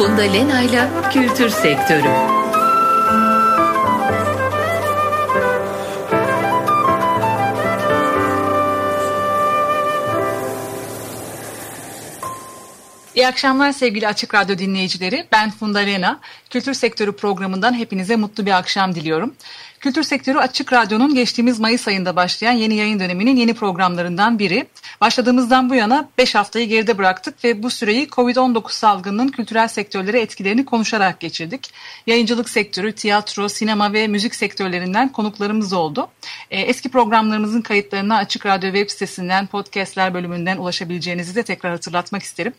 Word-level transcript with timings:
Funda 0.00 0.22
Lena'yla 0.22 1.10
Kültür 1.12 1.48
Sektörü. 1.48 2.08
İyi 13.14 13.26
akşamlar 13.26 13.72
sevgili 13.72 14.08
Açık 14.08 14.34
Radyo 14.34 14.58
dinleyicileri. 14.58 15.26
Ben 15.32 15.50
Funda 15.50 15.78
Lena. 15.78 16.20
Kültür 16.50 16.74
Sektörü 16.74 17.12
programından 17.12 17.74
hepinize 17.74 18.16
mutlu 18.16 18.46
bir 18.46 18.58
akşam 18.58 18.94
diliyorum. 18.94 19.34
Kültür 19.80 20.02
sektörü 20.02 20.38
Açık 20.38 20.72
Radyo'nun 20.72 21.14
geçtiğimiz 21.14 21.60
Mayıs 21.60 21.88
ayında 21.88 22.16
başlayan 22.16 22.52
yeni 22.52 22.74
yayın 22.74 23.00
döneminin 23.00 23.36
yeni 23.36 23.54
programlarından 23.54 24.38
biri. 24.38 24.66
Başladığımızdan 25.00 25.70
bu 25.70 25.74
yana 25.74 26.08
5 26.18 26.34
haftayı 26.34 26.68
geride 26.68 26.98
bıraktık 26.98 27.44
ve 27.44 27.62
bu 27.62 27.70
süreyi 27.70 28.08
COVID-19 28.08 28.72
salgınının 28.72 29.28
kültürel 29.28 29.68
sektörlere 29.68 30.20
etkilerini 30.20 30.64
konuşarak 30.64 31.20
geçirdik. 31.20 31.72
Yayıncılık 32.06 32.48
sektörü, 32.48 32.92
tiyatro, 32.92 33.48
sinema 33.48 33.92
ve 33.92 34.08
müzik 34.08 34.34
sektörlerinden 34.34 35.12
konuklarımız 35.12 35.72
oldu. 35.72 36.08
Ee, 36.50 36.60
eski 36.60 36.88
programlarımızın 36.88 37.60
kayıtlarına 37.60 38.16
Açık 38.16 38.46
Radyo 38.46 38.72
web 38.72 38.90
sitesinden, 38.90 39.46
podcastler 39.46 40.14
bölümünden 40.14 40.56
ulaşabileceğinizi 40.56 41.34
de 41.34 41.42
tekrar 41.42 41.72
hatırlatmak 41.72 42.22
isterim. 42.22 42.52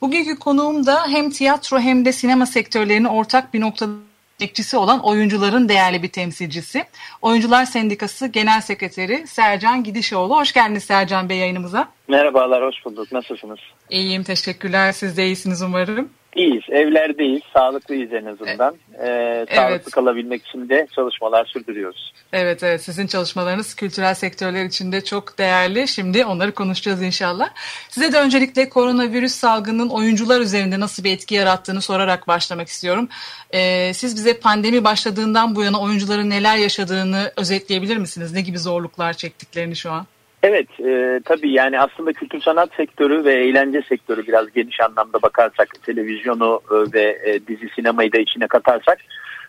Bugünkü 0.00 0.36
konuğum 0.36 0.86
da 0.86 1.06
hem 1.08 1.30
tiyatro 1.30 1.78
hem 1.78 2.04
de 2.04 2.12
sinema 2.12 2.46
sektörlerini 2.46 3.08
ortak 3.08 3.54
bir 3.54 3.60
noktada 3.60 4.07
bekçisi 4.40 4.76
olan 4.76 5.00
oyuncuların 5.00 5.68
değerli 5.68 6.02
bir 6.02 6.08
temsilcisi. 6.08 6.84
Oyuncular 7.22 7.64
Sendikası 7.64 8.26
Genel 8.26 8.60
Sekreteri 8.60 9.26
Sercan 9.26 9.84
Gidişoğlu. 9.84 10.36
Hoş 10.36 10.52
geldiniz 10.52 10.84
Sercan 10.84 11.28
Bey 11.28 11.38
yayınımıza. 11.38 11.88
Merhabalar, 12.08 12.64
hoş 12.64 12.84
bulduk. 12.84 13.12
Nasılsınız? 13.12 13.58
İyiyim, 13.90 14.22
teşekkürler. 14.22 14.92
Siz 14.92 15.16
de 15.16 15.26
iyisiniz 15.26 15.62
umarım. 15.62 16.08
İyiyiz, 16.38 16.62
evlerdeyiz, 16.70 17.42
sağlıklıyız 17.52 18.12
en 18.12 18.24
azından. 18.24 18.74
Ee, 18.94 19.46
sağlıklı 19.54 19.74
evet. 19.74 19.90
kalabilmek 19.90 20.46
için 20.46 20.68
de 20.68 20.86
çalışmalar 20.94 21.44
sürdürüyoruz. 21.44 22.12
Evet, 22.32 22.62
evet. 22.62 22.82
Sizin 22.82 23.06
çalışmalarınız 23.06 23.74
kültürel 23.74 24.14
sektörler 24.14 24.64
için 24.64 24.92
de 24.92 25.04
çok 25.04 25.38
değerli. 25.38 25.88
Şimdi 25.88 26.24
onları 26.24 26.52
konuşacağız 26.52 27.02
inşallah. 27.02 27.50
Size 27.88 28.12
de 28.12 28.18
öncelikle 28.18 28.68
koronavirüs 28.68 29.32
salgının 29.32 29.88
oyuncular 29.88 30.40
üzerinde 30.40 30.80
nasıl 30.80 31.04
bir 31.04 31.12
etki 31.12 31.34
yarattığını 31.34 31.80
sorarak 31.80 32.28
başlamak 32.28 32.68
istiyorum. 32.68 33.08
Ee, 33.54 33.92
siz 33.94 34.16
bize 34.16 34.38
pandemi 34.38 34.84
başladığından 34.84 35.56
bu 35.56 35.62
yana 35.62 35.80
oyuncuların 35.80 36.30
neler 36.30 36.56
yaşadığını 36.56 37.32
özetleyebilir 37.36 37.96
misiniz? 37.96 38.32
Ne 38.32 38.40
gibi 38.40 38.58
zorluklar 38.58 39.12
çektiklerini 39.12 39.76
şu 39.76 39.90
an? 39.90 40.06
Evet 40.42 40.80
e, 40.80 41.20
tabii 41.24 41.50
yani 41.50 41.80
aslında 41.80 42.12
kültür 42.12 42.40
sanat 42.40 42.74
sektörü 42.76 43.24
ve 43.24 43.34
eğlence 43.34 43.82
sektörü 43.82 44.26
biraz 44.26 44.52
geniş 44.52 44.80
anlamda 44.80 45.22
bakarsak 45.22 45.82
televizyonu 45.82 46.60
e, 46.70 46.92
ve 46.92 47.18
e, 47.24 47.46
dizi 47.46 47.68
sinemayı 47.74 48.12
da 48.12 48.18
içine 48.18 48.46
katarsak 48.46 48.98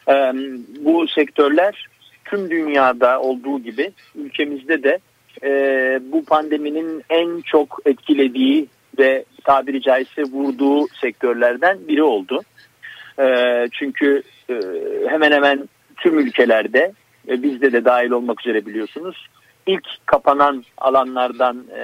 e, 0.07 0.13
bu 0.79 1.07
sektörler 1.07 1.87
tüm 2.25 2.49
dünyada 2.49 3.21
olduğu 3.21 3.59
gibi 3.59 3.91
ülkemizde 4.15 4.83
de 4.83 4.99
e, 5.43 5.51
bu 6.11 6.25
pandeminin 6.25 7.03
en 7.09 7.41
çok 7.41 7.79
etkilediği 7.85 8.67
ve 8.99 9.25
tabiri 9.43 9.81
caizse 9.81 10.23
vurduğu 10.23 10.87
sektörlerden 10.87 11.77
biri 11.87 12.03
oldu. 12.03 12.41
E, 13.19 13.25
çünkü 13.71 14.23
e, 14.49 14.59
hemen 15.07 15.31
hemen 15.31 15.69
tüm 15.97 16.19
ülkelerde 16.19 16.91
e, 17.27 17.43
bizde 17.43 17.71
de 17.71 17.85
dahil 17.85 18.11
olmak 18.11 18.41
üzere 18.41 18.65
biliyorsunuz 18.65 19.27
ilk 19.69 19.87
kapanan 20.05 20.63
alanlardan 20.77 21.65
e, 21.77 21.83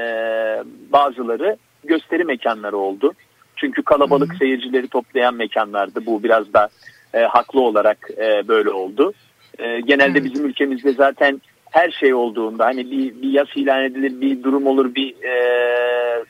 bazıları 0.90 1.58
gösteri 1.84 2.24
mekanları 2.24 2.78
oldu. 2.78 3.14
Çünkü 3.56 3.84
kalabalık 3.84 4.32
hmm. 4.32 4.38
seyircileri 4.38 4.88
toplayan 4.88 5.36
mekanlardı. 5.36 6.06
Bu 6.06 6.24
biraz 6.24 6.54
da 6.54 6.70
e, 7.14 7.20
haklı 7.20 7.62
olarak 7.62 8.10
e, 8.18 8.48
böyle 8.48 8.70
oldu. 8.70 9.14
E, 9.60 9.80
genelde 9.82 10.20
hmm. 10.20 10.26
bizim 10.26 10.46
ülkemizde 10.46 10.94
zaten 10.94 11.42
her 11.72 11.92
şey 11.92 12.14
olduğunda 12.14 12.66
hani 12.66 12.92
bir, 12.92 13.22
bir 13.22 13.30
yas 13.30 13.48
ilan 13.56 13.84
edilir, 13.84 14.22
bir 14.22 14.44
durum 14.44 14.68
olur, 14.68 14.96
bir 14.96 15.24
e, 15.24 16.26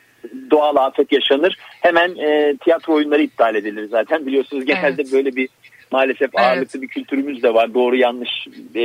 doğal 0.50 0.76
afet 0.76 1.12
yaşanır. 1.12 1.58
Hemen 1.80 2.16
e, 2.16 2.56
tiyatro 2.56 2.94
oyunları 2.94 3.22
iptal 3.22 3.54
edilir 3.54 3.88
zaten. 3.90 4.26
Biliyorsunuz 4.26 4.64
genelde 4.64 5.02
evet. 5.02 5.12
böyle 5.12 5.36
bir 5.36 5.48
maalesef 5.92 6.30
evet. 6.34 6.46
ağırlıklı 6.46 6.82
bir 6.82 6.88
kültürümüz 6.88 7.42
de 7.42 7.54
var. 7.54 7.74
Doğru 7.74 7.96
yanlış 7.96 8.30
e, 8.74 8.84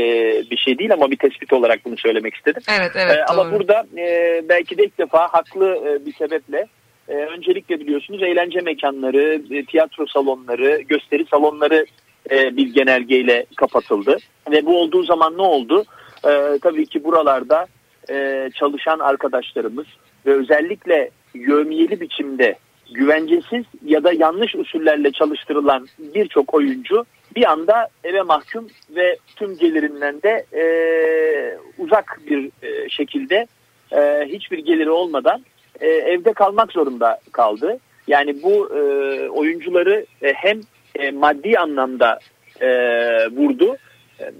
bir 0.51 0.57
şey 0.57 0.77
değil 0.77 0.93
ama 0.93 1.11
bir 1.11 1.17
tespit 1.17 1.53
olarak 1.53 1.85
bunu 1.85 1.97
söylemek 1.97 2.35
istedim. 2.35 2.61
Evet, 2.79 2.91
evet, 2.95 3.17
e, 3.17 3.25
ama 3.25 3.51
burada 3.51 3.85
e, 3.97 4.41
belki 4.49 4.77
de 4.77 4.83
ilk 4.83 4.97
defa 4.97 5.27
haklı 5.27 5.79
e, 5.87 6.05
bir 6.05 6.13
sebeple 6.13 6.67
e, 7.07 7.13
öncelikle 7.13 7.79
biliyorsunuz 7.79 8.23
eğlence 8.23 8.61
mekanları, 8.61 9.41
e, 9.51 9.65
tiyatro 9.65 10.05
salonları, 10.05 10.81
gösteri 10.81 11.25
salonları 11.25 11.85
e, 12.31 12.57
bir 12.57 12.73
genelgeyle 12.73 13.45
kapatıldı. 13.55 14.17
Ve 14.51 14.65
bu 14.65 14.81
olduğu 14.81 15.03
zaman 15.03 15.37
ne 15.37 15.41
oldu? 15.41 15.85
E, 16.25 16.59
tabii 16.61 16.85
ki 16.85 17.03
buralarda 17.03 17.67
e, 18.09 18.49
çalışan 18.55 18.99
arkadaşlarımız 18.99 19.85
ve 20.25 20.33
özellikle 20.33 21.09
yövmiyeli 21.33 22.01
biçimde 22.01 22.55
güvencesiz 22.91 23.65
ya 23.85 24.03
da 24.03 24.13
yanlış 24.13 24.55
usullerle 24.55 25.11
çalıştırılan 25.11 25.87
birçok 25.99 26.53
oyuncu 26.53 27.05
bir 27.35 27.51
anda 27.51 27.87
eve 28.03 28.21
mahkum 28.21 28.67
ve 28.95 29.17
tüm 29.35 29.57
gelirinden 29.57 30.21
de 30.21 30.45
e, 30.53 30.63
uzak 31.77 32.19
bir 32.29 32.49
e, 32.63 32.89
şekilde 32.89 33.47
e, 33.91 34.25
hiçbir 34.25 34.57
geliri 34.57 34.89
olmadan 34.89 35.45
e, 35.79 35.87
evde 35.87 36.33
kalmak 36.33 36.71
zorunda 36.71 37.19
kaldı. 37.31 37.79
Yani 38.07 38.43
bu 38.43 38.69
e, 38.75 38.79
oyuncuları 39.29 40.05
e, 40.21 40.33
hem 40.33 40.61
e, 40.95 41.11
maddi 41.11 41.59
anlamda 41.59 42.19
e, 42.61 42.67
vurdu 43.29 43.77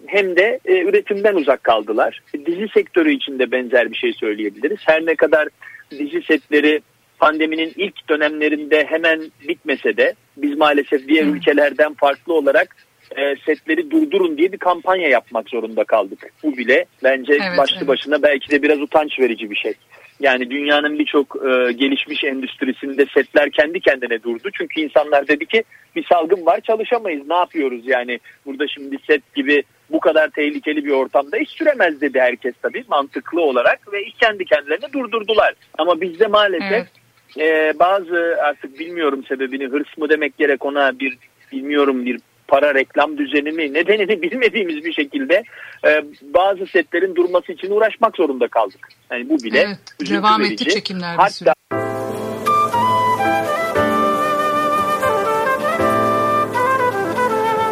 hem 0.06 0.36
de 0.36 0.60
e, 0.66 0.82
üretimden 0.82 1.36
uzak 1.36 1.64
kaldılar. 1.64 2.22
Dizi 2.46 2.68
sektörü 2.74 3.12
için 3.12 3.40
de 3.40 3.52
benzer 3.52 3.92
bir 3.92 3.98
şey 3.98 4.14
söyleyebiliriz. 4.14 4.80
Her 4.86 5.06
ne 5.06 5.16
kadar 5.16 5.48
dizi 5.92 6.22
setleri 6.22 6.82
pandeminin 7.22 7.74
ilk 7.76 8.10
dönemlerinde 8.10 8.86
hemen 8.86 9.32
bitmese 9.48 9.98
de 9.98 10.14
biz 10.38 10.58
maalesef 10.58 11.08
diğer 11.08 11.26
ülkelerden 11.26 11.94
farklı 11.94 12.34
olarak 12.34 12.76
e, 13.18 13.36
setleri 13.46 13.92
durdurun 13.92 14.38
diye 14.38 14.52
bir 14.52 14.58
kampanya 14.58 15.08
yapmak 15.08 15.50
zorunda 15.50 15.84
kaldık. 15.84 16.34
Bu 16.44 16.58
bile 16.58 16.86
bence 17.04 17.34
evet, 17.34 17.58
başlı 17.58 17.78
evet. 17.78 17.88
başına 17.88 18.24
belki 18.24 18.52
de 18.52 18.62
biraz 18.62 18.82
utanç 18.82 19.20
verici 19.20 19.50
bir 19.50 19.56
şey. 19.56 19.74
Yani 20.20 20.50
dünyanın 20.50 21.00
birçok 21.00 21.36
e, 21.36 21.72
gelişmiş 21.72 22.24
endüstrisinde 22.24 23.06
setler 23.14 23.52
kendi 23.52 23.80
kendine 23.80 24.24
durdu. 24.24 24.50
Çünkü 24.54 24.82
insanlar 24.82 25.28
dedi 25.28 25.46
ki 25.46 25.64
bir 25.96 26.06
salgın 26.06 26.46
var 26.46 26.62
çalışamayız 26.62 27.28
ne 27.28 27.36
yapıyoruz 27.36 27.82
yani 27.88 28.20
burada 28.46 28.68
şimdi 28.68 28.98
set 29.08 29.34
gibi 29.36 29.64
bu 29.92 30.00
kadar 30.00 30.30
tehlikeli 30.30 30.86
bir 30.86 30.92
ortamda 30.92 31.38
iş 31.38 31.50
süremez 31.50 32.02
dedi 32.02 32.20
herkes 32.20 32.54
tabii 32.62 32.84
mantıklı 32.88 33.42
olarak 33.42 33.94
ve 33.94 34.06
iş 34.06 34.14
kendi 34.14 34.46
kendilerine 34.46 34.94
durdurdular. 34.94 35.54
Ama 35.78 36.02
bizde 36.02 36.28
maalesef 36.28 36.72
evet 36.72 37.01
e, 37.40 37.74
bazı 37.80 38.38
artık 38.44 38.80
bilmiyorum 38.80 39.24
sebebini 39.28 39.68
hırs 39.68 39.98
mı 39.98 40.10
demek 40.10 40.38
gerek 40.38 40.66
ona 40.66 41.00
bir 41.00 41.18
bilmiyorum 41.52 42.06
bir 42.06 42.20
para 42.48 42.76
reklam 42.76 43.18
düzeni 43.18 43.52
mi 43.52 43.74
nedenini 43.74 44.22
bilmediğimiz 44.22 44.86
bir 44.86 44.94
şekilde 44.94 45.44
e, 45.88 46.04
bazı 46.22 46.66
setlerin 46.66 47.16
durması 47.16 47.52
için 47.52 47.72
uğraşmak 47.72 48.18
zorunda 48.18 48.48
kaldık. 48.48 48.88
Yani 49.12 49.30
bu 49.30 49.40
bile 49.44 49.60
evet, 49.60 50.10
devam 50.10 50.42
verici. 50.42 50.54
etti 50.54 50.74
çekimler 50.74 51.16
Hatta 51.16 51.54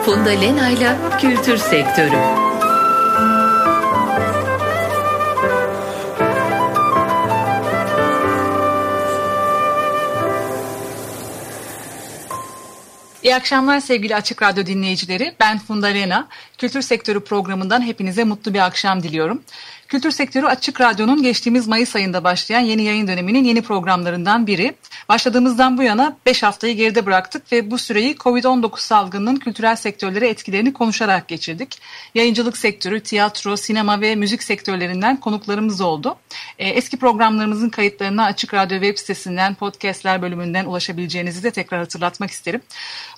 Funda 0.05 0.29
Lena'yla 0.29 1.17
Kültür 1.21 1.57
Sektörü. 1.57 2.48
İyi 13.23 13.35
akşamlar 13.35 13.79
sevgili 13.79 14.15
Açık 14.15 14.41
Radyo 14.41 14.65
dinleyicileri. 14.65 15.35
Ben 15.39 15.59
Funda 15.59 15.87
Lena. 15.87 16.27
Kültür 16.57 16.81
Sektörü 16.81 17.19
programından 17.19 17.81
hepinize 17.81 18.23
mutlu 18.23 18.53
bir 18.53 18.65
akşam 18.65 19.03
diliyorum. 19.03 19.41
Kültür 19.89 20.11
sektörü 20.11 20.45
Açık 20.45 20.81
Radyo'nun 20.81 21.23
geçtiğimiz 21.23 21.67
Mayıs 21.67 21.95
ayında 21.95 22.23
başlayan 22.23 22.59
yeni 22.59 22.83
yayın 22.83 23.07
döneminin 23.07 23.43
yeni 23.43 23.61
programlarından 23.61 24.47
biri. 24.47 24.75
Başladığımızdan 25.09 25.77
bu 25.77 25.83
yana 25.83 26.17
5 26.25 26.43
haftayı 26.43 26.75
geride 26.75 27.05
bıraktık 27.05 27.51
ve 27.51 27.71
bu 27.71 27.77
süreyi 27.77 28.15
COVID-19 28.15 28.79
salgınının 28.79 29.35
kültürel 29.35 29.75
sektörlere 29.75 30.29
etkilerini 30.29 30.73
konuşarak 30.73 31.27
geçirdik. 31.27 31.81
Yayıncılık 32.15 32.57
sektörü, 32.57 32.99
tiyatro, 32.99 33.57
sinema 33.57 34.01
ve 34.01 34.15
müzik 34.15 34.43
sektörlerinden 34.43 35.19
konuklarımız 35.19 35.81
oldu. 35.81 36.15
Ee, 36.59 36.69
eski 36.69 36.97
programlarımızın 36.97 37.69
kayıtlarına 37.69 38.25
Açık 38.25 38.53
Radyo 38.53 38.81
web 38.81 38.97
sitesinden, 38.97 39.55
podcastler 39.55 40.21
bölümünden 40.21 40.65
ulaşabileceğinizi 40.65 41.43
de 41.43 41.51
tekrar 41.51 41.79
hatırlatmak 41.79 42.31
isterim. 42.31 42.61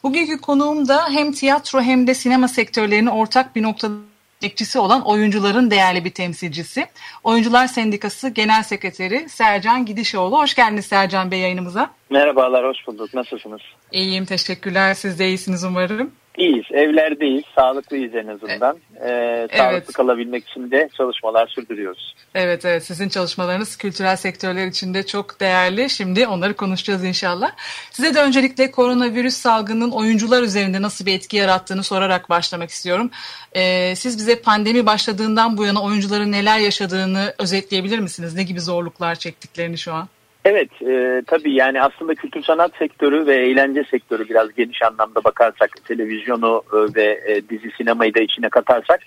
Bugünkü 0.03 0.38
konuğum 0.38 0.88
da 0.88 1.09
hem 1.09 1.31
tiyatro 1.31 1.81
hem 1.81 2.07
de 2.07 2.13
sinema 2.13 2.47
sektörlerini 2.47 3.09
ortak 3.09 3.56
bir 3.56 3.63
noktada 3.63 4.11
bekçisi 4.42 4.80
olan 4.80 5.02
oyuncuların 5.02 5.72
değerli 5.72 6.06
bir 6.06 6.10
temsilcisi. 6.10 6.88
Oyuncular 7.24 7.68
Sendikası 7.68 8.30
Genel 8.30 8.64
Sekreteri 8.64 9.30
Sercan 9.30 9.86
Gidişoğlu. 9.86 10.40
Hoş 10.40 10.56
geldiniz 10.56 10.86
Sercan 10.86 11.32
Bey 11.32 11.40
yayınımıza. 11.40 11.90
Merhabalar, 12.12 12.66
hoş 12.66 12.88
bulduk. 12.88 13.13
Nasılsınız? 13.13 13.62
İyiyim, 13.92 14.25
teşekkürler. 14.25 14.94
Siz 14.94 15.19
de 15.19 15.28
iyisiniz 15.28 15.63
umarım. 15.63 16.12
İyiyiz, 16.38 16.66
evlerdeyiz, 16.72 17.44
sağlıklıyız 17.56 18.16
en 18.16 18.28
azından. 18.28 18.78
Ee, 18.96 19.10
evet. 19.10 19.58
Sağlıklı 19.58 19.94
kalabilmek 19.94 20.48
için 20.48 20.72
de 20.72 20.90
çalışmalar 20.98 21.48
sürdürüyoruz. 21.48 22.16
Evet, 22.36 22.66
evet. 22.66 22.84
Sizin 22.84 23.10
çalışmalarınız 23.10 23.78
kültürel 23.78 24.16
sektörler 24.16 24.68
için 24.68 24.94
de 24.94 25.06
çok 25.06 25.40
değerli. 25.40 25.90
Şimdi 25.90 26.28
onları 26.28 26.54
konuşacağız 26.54 27.04
inşallah. 27.04 27.52
Size 27.92 28.16
de 28.16 28.22
öncelikle 28.22 28.72
koronavirüs 28.72 29.34
salgının 29.34 29.92
oyuncular 29.92 30.44
üzerinde 30.44 30.81
nasıl 30.81 31.06
bir 31.06 31.16
etki 31.16 31.38
yarattığını 31.38 31.84
sorarak 31.84 32.30
başlamak 32.30 32.69
istiyorum. 32.69 33.10
Ee, 33.56 33.94
siz 33.96 34.18
bize 34.18 34.42
pandemi 34.42 34.86
başladığından 34.86 35.57
bu 35.57 35.66
yana 35.66 35.84
oyuncuların 35.84 36.31
neler 36.31 36.60
yaşadığını 36.60 37.34
özetleyebilir 37.38 38.00
misiniz? 38.00 38.36
Ne 38.36 38.44
gibi 38.44 38.62
zorluklar 38.62 39.16
çektiklerini 39.16 39.78
şu 39.78 39.94
an? 39.94 40.07
Evet 40.46 40.82
e, 40.82 41.22
tabii 41.28 41.54
yani 41.54 41.82
aslında 41.82 42.16
kültür 42.16 42.44
sanat 42.44 42.72
sektörü 42.80 43.28
ve 43.28 43.36
eğlence 43.36 43.84
sektörü 43.84 44.30
biraz 44.30 44.54
geniş 44.54 44.82
anlamda 44.82 45.24
bakarsak 45.24 45.86
televizyonu 45.86 46.64
e, 46.74 46.96
ve 46.96 47.22
e, 47.28 47.50
dizi 47.50 47.72
sinemayı 47.78 48.14
da 48.14 48.20
içine 48.20 48.50
katarsak 48.50 49.00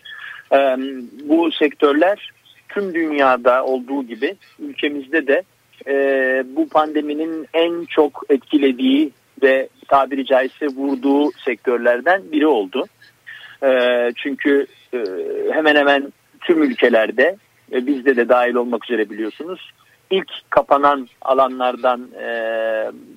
e, 0.53 0.57
bu 1.29 1.53
sektörler 1.53 2.33
tüm 2.69 2.95
dünyada 2.95 3.65
olduğu 3.65 4.03
gibi 4.03 4.37
ülkemizde 4.59 5.27
de 5.27 5.43
e, 5.87 5.95
bu 6.57 6.69
pandeminin 6.69 7.47
en 7.55 7.85
çok 7.85 8.23
etkilediği 8.29 9.11
ve 9.43 9.69
tabiri 9.89 10.27
caizse 10.27 10.67
vurduğu 10.67 11.33
sektörlerden 11.33 12.23
biri 12.33 12.47
oldu. 12.47 12.87
E, 13.63 14.11
çünkü 14.17 14.67
e, 14.95 14.99
hemen 15.53 15.77
hemen 15.77 16.13
tüm 16.41 16.63
ülkelerde 16.63 17.37
e, 17.73 17.87
bizde 17.87 18.17
de 18.17 18.29
dahil 18.29 18.55
olmak 18.55 18.91
üzere 18.91 19.11
biliyorsunuz 19.11 19.71
ilk 20.17 20.51
kapanan 20.51 21.09
alanlardan 21.23 22.09
e, 22.23 22.29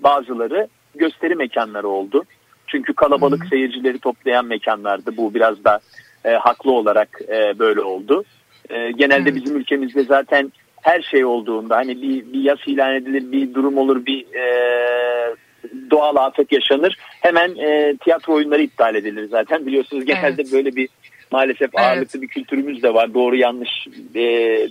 bazıları 0.04 0.68
gösteri 0.96 1.36
mekanları 1.36 1.88
oldu. 1.88 2.24
Çünkü 2.68 2.94
kalabalık 2.94 3.42
hmm. 3.42 3.50
seyircileri 3.50 4.00
toplayan 4.00 4.46
mekanlardı. 4.46 5.18
Bu 5.18 5.34
biraz 5.34 5.64
da 5.64 5.80
e, 6.26 6.32
haklı 6.32 6.72
olarak 6.72 7.22
e, 7.30 7.60
böyle 7.60 7.82
oldu. 7.82 8.24
E, 8.70 8.92
genelde 8.92 9.30
hmm. 9.30 9.36
bizim 9.36 9.58
ülkemizde 9.58 10.04
zaten 10.04 10.52
her 10.82 11.02
şey 11.02 11.26
olduğunda 11.26 11.76
hani 11.76 12.02
bir, 12.02 12.34
bir 12.34 12.42
yas 12.42 12.60
ilan 12.66 12.96
edilir, 12.96 13.32
bir 13.32 13.54
durum 13.54 13.78
olur, 13.78 14.06
bir 14.06 14.26
e, 14.36 15.36
doğal 15.92 16.16
afet 16.16 16.52
yaşanır. 16.52 16.98
Hemen 17.22 17.56
e, 17.56 17.98
tiyatro 17.98 18.34
oyunları 18.34 18.62
iptal 18.62 18.96
edilir 18.96 19.28
zaten. 19.30 19.66
Biliyorsunuz 19.66 20.06
genelde 20.06 20.42
evet. 20.42 20.54
böyle 20.54 20.76
bir 20.76 20.90
maalesef 21.32 21.62
evet. 21.62 21.80
ağırlıklı 21.80 22.22
bir 22.22 22.28
kültürümüz 22.28 22.84
de 22.84 22.94
var. 22.94 23.14
Doğru 23.14 23.36
yanlış 23.36 23.88
e, 24.16 24.24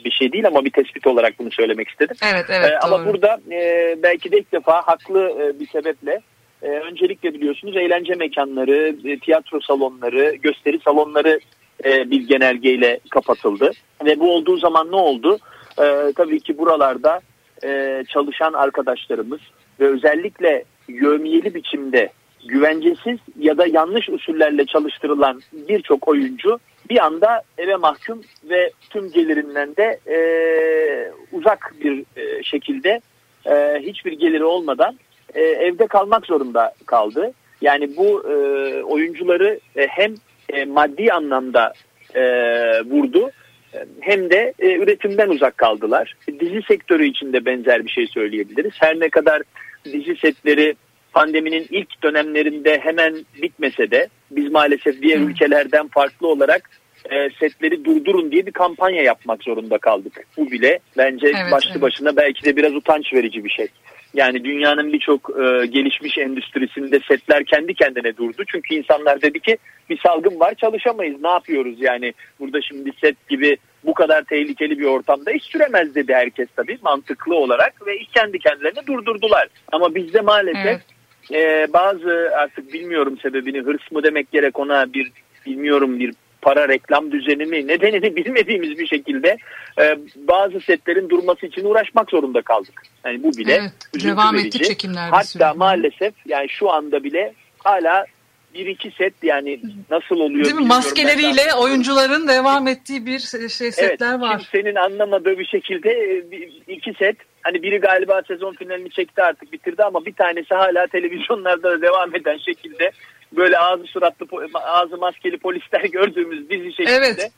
bir 0.05 0.11
şey 0.11 0.33
değil 0.33 0.47
ama 0.47 0.65
bir 0.65 0.71
tespit 0.71 1.07
olarak 1.07 1.39
bunu 1.39 1.51
söylemek 1.51 1.89
istedim. 1.89 2.17
Evet, 2.33 2.47
evet, 2.49 2.73
e, 2.73 2.79
ama 2.79 3.07
burada 3.07 3.41
e, 3.51 3.95
belki 4.03 4.33
de 4.33 4.39
ilk 4.39 4.53
defa 4.53 4.83
haklı 4.83 5.21
e, 5.41 5.61
bir 5.61 5.67
sebeple 5.67 6.21
e, 6.63 6.69
öncelikle 6.69 7.35
biliyorsunuz 7.35 7.77
eğlence 7.77 8.15
mekanları, 8.15 8.97
e, 9.05 9.19
tiyatro 9.19 9.61
salonları, 9.61 10.35
gösteri 10.35 10.79
salonları 10.85 11.41
e, 11.85 12.11
bir 12.11 12.29
genelgeyle 12.29 13.01
kapatıldı. 13.11 13.71
Ve 14.05 14.21
bu 14.21 14.35
olduğu 14.35 14.57
zaman 14.57 14.91
ne 14.91 14.97
oldu? 14.97 15.39
E, 15.79 16.13
tabii 16.17 16.41
ki 16.41 16.59
buralarda 16.59 17.21
e, 17.65 18.03
çalışan 18.09 18.53
arkadaşlarımız 18.53 19.41
ve 19.81 19.87
özellikle 19.89 20.65
yövmiyeli 20.89 21.55
biçimde 21.55 22.11
güvencesiz 22.49 23.19
ya 23.39 23.59
da 23.59 23.67
yanlış 23.67 24.09
usullerle 24.09 24.67
çalıştırılan 24.67 25.41
birçok 25.53 26.09
oyuncu 26.09 26.59
bir 26.91 27.05
anda 27.05 27.43
eve 27.59 27.77
mahkum 27.77 28.21
ve 28.51 28.71
tüm 28.91 29.13
gelirinden 29.13 29.77
de 29.77 29.99
e, 30.07 30.19
uzak 31.33 31.75
bir 31.85 32.05
e, 32.17 32.43
şekilde 32.43 33.01
e, 33.47 33.79
hiçbir 33.81 34.13
geliri 34.13 34.45
olmadan 34.45 34.99
e, 35.35 35.41
evde 35.41 35.87
kalmak 35.87 36.27
zorunda 36.27 36.75
kaldı. 36.87 37.33
Yani 37.61 37.97
bu 37.97 38.31
e, 38.31 38.35
oyuncuları 38.83 39.61
e, 39.77 39.87
hem 39.87 40.15
e, 40.53 40.65
maddi 40.65 41.13
anlamda 41.13 41.73
e, 42.15 42.23
vurdu 42.85 43.31
hem 44.01 44.31
de 44.31 44.53
e, 44.59 44.77
üretimden 44.77 45.29
uzak 45.29 45.57
kaldılar. 45.57 46.15
Dizi 46.41 46.63
sektörü 46.69 47.07
için 47.07 47.33
de 47.33 47.45
benzer 47.45 47.85
bir 47.85 47.91
şey 47.91 48.07
söyleyebiliriz. 48.07 48.73
Her 48.81 49.01
ne 49.01 49.09
kadar 49.09 49.43
dizi 49.85 50.17
setleri 50.17 50.77
pandeminin 51.17 51.67
ilk 51.71 52.03
dönemlerinde 52.03 52.79
hemen 52.79 53.15
bitmese 53.43 53.91
de 53.91 54.09
biz 54.31 54.53
maalesef 54.53 55.03
diğer 55.03 55.19
ülkelerden 55.19 55.89
farklı 55.89 56.29
olarak 56.29 56.71
e, 57.11 57.31
setleri 57.41 57.85
durdurun 57.85 58.33
diye 58.33 58.47
bir 58.47 58.53
kampanya 58.53 59.03
yapmak 59.03 59.43
zorunda 59.43 59.79
kaldık. 59.79 60.27
Bu 60.37 60.51
bile 60.51 60.79
bence 60.97 61.27
evet, 61.27 61.53
başlı 61.53 61.71
evet. 61.71 61.83
başına 61.83 62.17
belki 62.17 62.45
de 62.45 62.57
biraz 62.57 62.75
utanç 62.75 63.13
verici 63.13 63.45
bir 63.45 63.51
şey. 63.51 63.69
Yani 64.15 64.45
dünyanın 64.45 64.93
birçok 64.93 65.31
e, 65.31 65.67
gelişmiş 65.67 66.19
endüstrisinde 66.19 67.01
setler 67.09 67.45
kendi 67.45 67.75
kendine 67.75 68.17
durdu. 68.17 68.43
Çünkü 68.47 68.75
insanlar 68.75 69.23
dedi 69.23 69.41
ki 69.41 69.59
bir 69.91 69.99
salgın 69.99 70.41
var 70.41 70.55
çalışamayız 70.55 71.21
ne 71.23 71.29
yapıyoruz 71.29 71.75
yani 71.79 72.15
burada 72.41 72.63
şimdi 72.63 72.91
set 73.01 73.29
gibi 73.29 73.57
bu 73.85 73.95
kadar 73.95 74.25
tehlikeli 74.25 74.79
bir 74.79 74.85
ortamda 74.85 75.31
hiç 75.31 75.43
süremez 75.43 75.95
dedi 75.95 76.15
herkes 76.15 76.49
tabii 76.57 76.79
mantıklı 76.83 77.35
olarak 77.35 77.87
ve 77.87 77.99
ilk 77.99 78.13
kendi 78.13 78.39
kendilerine 78.39 78.87
durdurdular. 78.87 79.49
Ama 79.73 79.95
bizde 79.95 80.21
maalesef 80.21 80.67
evet 80.67 80.96
e, 81.33 81.67
bazı 81.73 82.31
artık 82.37 82.73
bilmiyorum 82.73 83.19
sebebini 83.23 83.61
hırs 83.61 83.93
mı 83.93 84.03
demek 84.03 84.33
gerek 84.33 84.59
ona 84.59 84.93
bir 84.93 85.13
bilmiyorum 85.47 85.99
bir 85.99 86.15
para 86.43 86.69
reklam 86.69 87.13
düzeni 87.13 87.47
mi 87.47 87.67
nedenini 87.67 88.17
bilmediğimiz 88.17 88.79
bir 88.79 88.87
şekilde 88.87 89.37
e, 89.81 89.99
bazı 90.17 90.61
setlerin 90.61 91.09
durması 91.09 91.47
için 91.47 91.65
uğraşmak 91.65 92.11
zorunda 92.11 92.43
kaldık. 92.43 92.83
Yani 93.05 93.23
bu 93.23 93.33
bile 93.33 93.53
evet, 93.53 94.05
devam 94.05 94.37
etti 94.37 94.63
çekimler. 94.63 95.09
Hatta 95.11 95.55
maalesef 95.55 96.15
yani 96.27 96.49
şu 96.49 96.71
anda 96.71 97.05
bile 97.05 97.35
hala 97.59 98.07
bir 98.59 98.67
iki 98.67 98.91
set 98.91 99.15
yani 99.23 99.61
nasıl 99.91 100.17
oluyor 100.21 100.45
Değil 100.45 100.55
mi? 100.55 100.67
Maskeleriyle 100.67 101.55
oyuncuların 101.61 102.29
devam 102.29 102.69
ettiği 102.69 103.07
bir 103.07 103.19
şey 103.49 103.73
setler 103.73 104.11
evet, 104.11 104.21
var. 104.21 104.49
Senin 104.53 104.75
anlamadığı 104.75 105.39
bir 105.39 105.47
şekilde 105.47 105.91
e, 105.91 106.73
iki 106.73 106.95
set 106.95 107.17
hani 107.43 107.63
biri 107.63 107.79
galiba 107.79 108.23
sezon 108.29 108.53
finalini 108.53 108.91
çekti 108.91 109.23
artık 109.23 109.53
bitirdi 109.53 109.83
ama 109.83 110.07
bir 110.07 110.13
tanesi 110.13 110.55
hala 110.55 110.87
televizyonlarda 110.87 111.71
da 111.71 111.83
devam 111.83 112.15
eden 112.15 112.39
şekilde 112.39 112.91
böyle 113.33 113.59
ağzı 113.59 113.85
suratlı 113.85 114.27
ağzı 114.55 114.97
maskeli 114.97 115.39
polisler 115.39 115.85
gördüğümüz 115.93 116.51
dizi 116.51 116.73
şeklinde. 116.73 116.93
Evet 116.97 117.33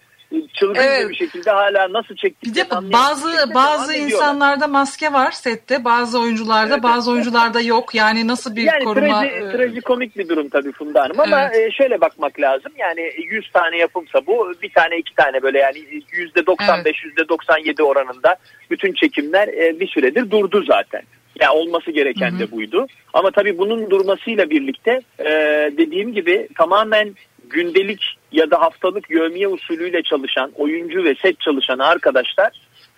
çılgınca 0.54 0.82
evet. 0.82 1.10
bir 1.10 1.14
şekilde 1.14 1.50
hala 1.50 1.92
nasıl 1.92 2.16
çektiklerini 2.16 2.70
Bir 2.70 2.88
de 2.88 2.92
bazı 2.92 3.54
bazı 3.54 3.94
insanlarda 3.94 4.66
maske 4.66 5.12
var 5.12 5.30
sette, 5.30 5.84
bazı 5.84 6.20
oyuncularda, 6.20 6.74
evet. 6.74 6.82
bazı 6.82 7.10
oyuncularda 7.10 7.60
yok. 7.60 7.94
Yani 7.94 8.28
nasıl 8.28 8.56
bir 8.56 8.62
yani 8.62 8.84
koruma? 8.84 9.20
Traji, 9.20 9.34
e... 9.34 9.50
trajikomik 9.52 10.18
bir 10.18 10.28
durum 10.28 10.48
tabii 10.48 10.72
Funda 10.72 11.02
Hanım 11.02 11.20
ama 11.20 11.50
evet. 11.54 11.72
şöyle 11.72 12.00
bakmak 12.00 12.40
lazım. 12.40 12.72
Yani 12.78 13.12
100 13.30 13.50
tane 13.52 13.76
yapımsa 13.76 14.26
bu 14.26 14.52
bir 14.62 14.70
tane 14.70 14.98
iki 14.98 15.14
tane 15.14 15.42
böyle 15.42 15.58
yani 15.58 15.78
%95 15.78 16.82
evet. 16.84 16.96
%97 17.16 17.82
oranında 17.82 18.36
bütün 18.70 18.92
çekimler 18.92 19.48
e, 19.48 19.80
bir 19.80 19.88
süredir 19.88 20.30
durdu 20.30 20.64
zaten. 20.66 21.02
Ya 21.40 21.46
yani 21.46 21.58
olması 21.58 21.90
gereken 21.90 22.30
hı 22.30 22.34
hı. 22.34 22.38
de 22.38 22.50
buydu. 22.50 22.86
Ama 23.12 23.30
tabii 23.30 23.58
bunun 23.58 23.90
durmasıyla 23.90 24.50
birlikte 24.50 25.00
e, 25.18 25.30
dediğim 25.78 26.12
gibi 26.12 26.48
tamamen 26.56 27.14
gündelik 27.50 28.18
ya 28.32 28.50
da 28.50 28.60
haftalık 28.60 29.10
yövmiye 29.10 29.48
usulüyle 29.48 30.02
çalışan 30.02 30.52
oyuncu 30.54 31.04
ve 31.04 31.14
set 31.14 31.40
çalışan 31.40 31.78
arkadaşlar 31.78 32.50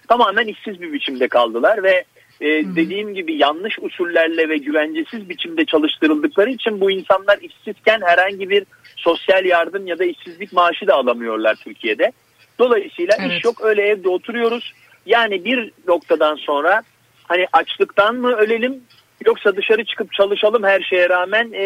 tamamen 0.09 0.47
işsiz 0.47 0.81
bir 0.81 0.93
biçimde 0.93 1.29
kaldılar 1.29 1.83
ve 1.83 2.05
e, 2.41 2.47
dediğim 2.49 3.15
gibi 3.15 3.37
yanlış 3.37 3.79
usullerle 3.79 4.49
ve 4.49 4.57
güvencesiz 4.57 5.29
biçimde 5.29 5.65
çalıştırıldıkları 5.65 6.51
için 6.51 6.81
bu 6.81 6.91
insanlar 6.91 7.39
işsizken 7.39 8.01
herhangi 8.05 8.51
bir 8.51 8.65
sosyal 8.97 9.45
yardım 9.45 9.87
ya 9.87 9.99
da 9.99 10.05
işsizlik 10.05 10.53
maaşı 10.53 10.87
da 10.87 10.95
alamıyorlar 10.95 11.57
Türkiye'de. 11.65 12.13
Dolayısıyla 12.59 13.17
evet. 13.21 13.33
iş 13.33 13.45
yok 13.45 13.65
öyle 13.65 13.83
evde 13.83 14.09
oturuyoruz. 14.09 14.73
Yani 15.07 15.45
bir 15.45 15.73
noktadan 15.89 16.37
sonra 16.37 16.83
hani 17.29 17.47
açlıktan 17.53 18.17
mı 18.17 18.33
ölelim 18.33 18.81
yoksa 19.27 19.57
dışarı 19.57 19.85
çıkıp 19.85 20.13
çalışalım 20.13 20.65
her 20.65 20.81
şeye 20.81 21.09
rağmen 21.09 21.53
e, 21.53 21.65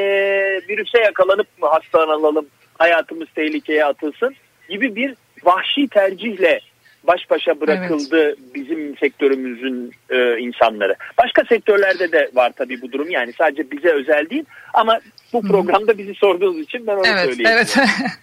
virüse 0.68 0.98
yakalanıp 0.98 1.46
mı 1.62 1.68
hastalanalım 1.68 2.46
hayatımız 2.78 3.28
tehlikeye 3.34 3.84
atılsın 3.84 4.34
gibi 4.68 4.96
bir 4.96 5.14
vahşi 5.44 5.88
tercihle 5.88 6.60
baş 7.06 7.30
başa 7.30 7.60
bırakıldı 7.60 8.22
evet. 8.22 8.38
bizim 8.54 8.96
sektörümüzün 8.96 9.92
e, 10.10 10.38
insanları. 10.38 10.96
Başka 11.18 11.44
sektörlerde 11.44 12.12
de 12.12 12.30
var 12.34 12.52
tabii 12.56 12.82
bu 12.82 12.92
durum 12.92 13.10
yani 13.10 13.32
sadece 13.38 13.70
bize 13.70 13.88
özel 13.88 14.30
değil 14.30 14.44
ama 14.74 15.00
bu 15.32 15.42
programda 15.42 15.98
bizi 15.98 16.14
sorduğunuz 16.14 16.60
için 16.60 16.86
ben 16.86 16.92
onu 16.92 17.06
evet, 17.06 17.24
söyleyeyim. 17.24 17.50
Evet, 17.52 17.76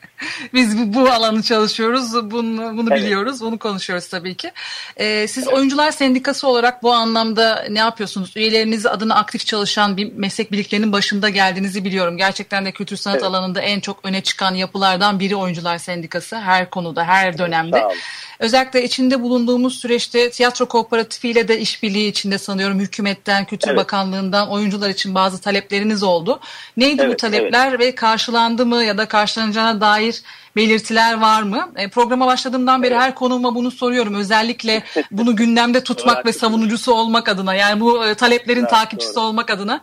biz 0.54 0.78
bu, 0.78 0.94
bu 0.94 1.10
alanı 1.10 1.44
çalışıyoruz, 1.44 2.32
bunu, 2.32 2.78
bunu 2.78 2.90
evet. 2.92 3.04
biliyoruz, 3.04 3.42
bunu 3.42 3.60
konuşuyoruz 3.60 4.08
tabii 4.08 4.36
ki. 4.36 4.52
Ee, 4.98 5.28
siz 5.28 5.44
evet. 5.44 5.58
Oyuncular 5.58 5.92
Sendikası 5.92 6.48
olarak 6.48 6.84
bu 6.84 6.94
anlamda 6.94 7.66
ne 7.70 7.80
yapıyorsunuz? 7.80 8.38
Üyeleriniz 8.38 8.86
adına 8.86 9.16
aktif 9.16 9.46
çalışan 9.46 9.98
bir 9.98 10.14
meslek 10.14 10.52
birliklerinin 10.52 10.92
başında 10.92 11.30
geldiğinizi 11.30 11.84
biliyorum. 11.84 12.18
Gerçekten 12.18 12.66
de 12.66 12.72
kültür 12.72 12.98
sanat 12.98 13.18
evet. 13.18 13.28
alanında 13.28 13.62
en 13.62 13.80
çok 13.80 14.00
öne 14.04 14.22
çıkan 14.22 14.56
yapılardan 14.56 15.20
biri 15.20 15.36
Oyuncular 15.36 15.78
Sendikası. 15.78 16.38
Her 16.38 16.70
konuda, 16.70 17.04
her 17.04 17.38
dönemde. 17.38 17.78
Evet, 17.78 17.98
Özellikle 18.42 18.71
içinde 18.80 19.22
bulunduğumuz 19.22 19.80
süreçte 19.80 20.30
tiyatro 20.30 20.66
kooperatifiyle 20.66 21.48
de 21.48 21.60
işbirliği 21.60 22.08
içinde 22.08 22.38
sanıyorum 22.38 22.80
hükümetten, 22.80 23.46
Kültür 23.46 23.68
evet. 23.68 23.78
Bakanlığından 23.78 24.50
oyuncular 24.50 24.90
için 24.90 25.16
bazı 25.16 25.42
talepleriniz 25.42 26.04
oldu. 26.04 26.40
Neydi 26.78 27.02
evet, 27.02 27.14
bu 27.14 27.18
talepler 27.18 27.70
evet. 27.70 27.80
ve 27.80 27.96
karşılandı 27.96 28.66
mı 28.66 28.84
ya 28.84 28.98
da 28.98 29.08
karşılanacağına 29.08 29.82
dair 29.82 30.22
belirtiler 30.56 31.22
var 31.22 31.44
mı? 31.44 31.72
E, 31.76 31.90
programa 31.90 32.28
başladığımdan 32.28 32.84
beri 32.84 32.94
evet. 32.94 33.02
her 33.02 33.16
konuma 33.16 33.56
bunu 33.56 33.72
soruyorum. 33.72 34.16
Özellikle 34.16 34.84
bunu 35.12 35.36
gündemde 35.36 35.84
tutmak 35.84 36.26
ve 36.26 36.34
savunucusu 36.34 36.94
olmak 36.94 37.30
adına 37.30 37.56
yani 37.56 37.80
bu 37.80 38.06
e, 38.06 38.16
taleplerin 38.16 38.60
evet, 38.60 38.70
takipçisi 38.70 39.16
doğru. 39.16 39.24
olmak 39.24 39.50
adına. 39.50 39.82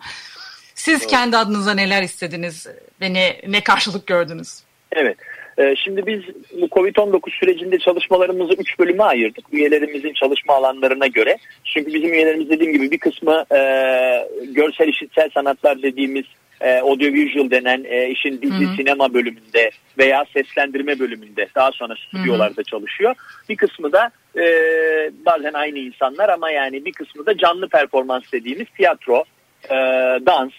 Siz 0.75 1.01
doğru. 1.01 1.09
kendi 1.09 1.37
adınıza 1.37 1.75
neler 1.75 2.03
istediniz 2.03 2.67
ve 3.01 3.15
ne, 3.15 3.41
ne 3.49 3.65
karşılık 3.65 4.07
gördünüz? 4.07 4.63
Evet. 4.93 5.19
Ee, 5.59 5.75
şimdi 5.77 6.07
biz 6.07 6.21
bu 6.61 6.67
Covid-19 6.67 7.31
sürecinde 7.41 7.79
çalışmalarımızı 7.79 8.53
3 8.53 8.79
bölüme 8.79 9.03
ayırdık. 9.05 9.45
Üyelerimizin 9.53 10.13
çalışma 10.13 10.55
alanlarına 10.55 11.07
göre. 11.07 11.37
Çünkü 11.65 11.95
bizim 11.95 12.13
üyelerimiz 12.13 12.51
dediğim 12.51 12.73
gibi 12.73 12.91
bir 12.91 12.99
kısmı 12.99 13.45
e, 13.55 13.59
görsel 14.43 14.89
işitsel 14.89 15.31
sanatlar 15.35 15.83
dediğimiz 15.83 16.25
e, 16.61 16.79
audiovisual 16.79 17.51
denen 17.51 17.85
e, 17.85 18.09
işin 18.09 18.43
dizi 18.43 18.65
Hı-hı. 18.65 18.77
sinema 18.77 19.15
bölümünde 19.15 19.71
veya 19.99 20.25
seslendirme 20.33 20.99
bölümünde 20.99 21.49
daha 21.55 21.73
sonra 21.73 21.95
stüdyolarda 21.97 22.57
Hı-hı. 22.57 22.65
çalışıyor. 22.65 23.15
Bir 23.49 23.57
kısmı 23.57 23.93
da 23.93 24.11
e, 24.37 24.45
bazen 25.27 25.53
aynı 25.53 25.79
insanlar 25.79 26.29
ama 26.29 26.51
yani 26.51 26.85
bir 26.85 26.93
kısmı 26.93 27.27
da 27.27 27.37
canlı 27.37 27.69
performans 27.69 28.23
dediğimiz 28.33 28.67
tiyatro, 28.77 29.25
e, 29.65 29.77
dans, 30.27 30.53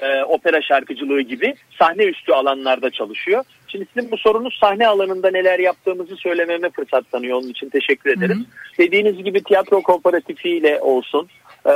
e, 0.00 0.22
opera 0.22 0.62
şarkıcılığı 0.62 1.20
gibi 1.20 1.54
sahne 1.78 2.04
üstü 2.04 2.32
alanlarda 2.32 2.90
çalışıyor. 2.90 3.44
Sizin 3.78 4.10
bu 4.10 4.16
sorunuz 4.16 4.58
sahne 4.60 4.88
alanında 4.88 5.30
neler 5.30 5.58
yaptığımızı 5.58 6.16
söylememe 6.16 6.70
fırsat 6.70 7.10
tanıyor. 7.10 7.38
Onun 7.38 7.48
için 7.48 7.68
teşekkür 7.68 8.10
ederim. 8.10 8.36
Hı 8.36 8.40
hı. 8.40 8.86
Dediğiniz 8.86 9.24
gibi 9.24 9.42
tiyatro 9.42 9.82
kooperatifiyle 9.82 10.80
olsun, 10.80 11.28
e, 11.66 11.72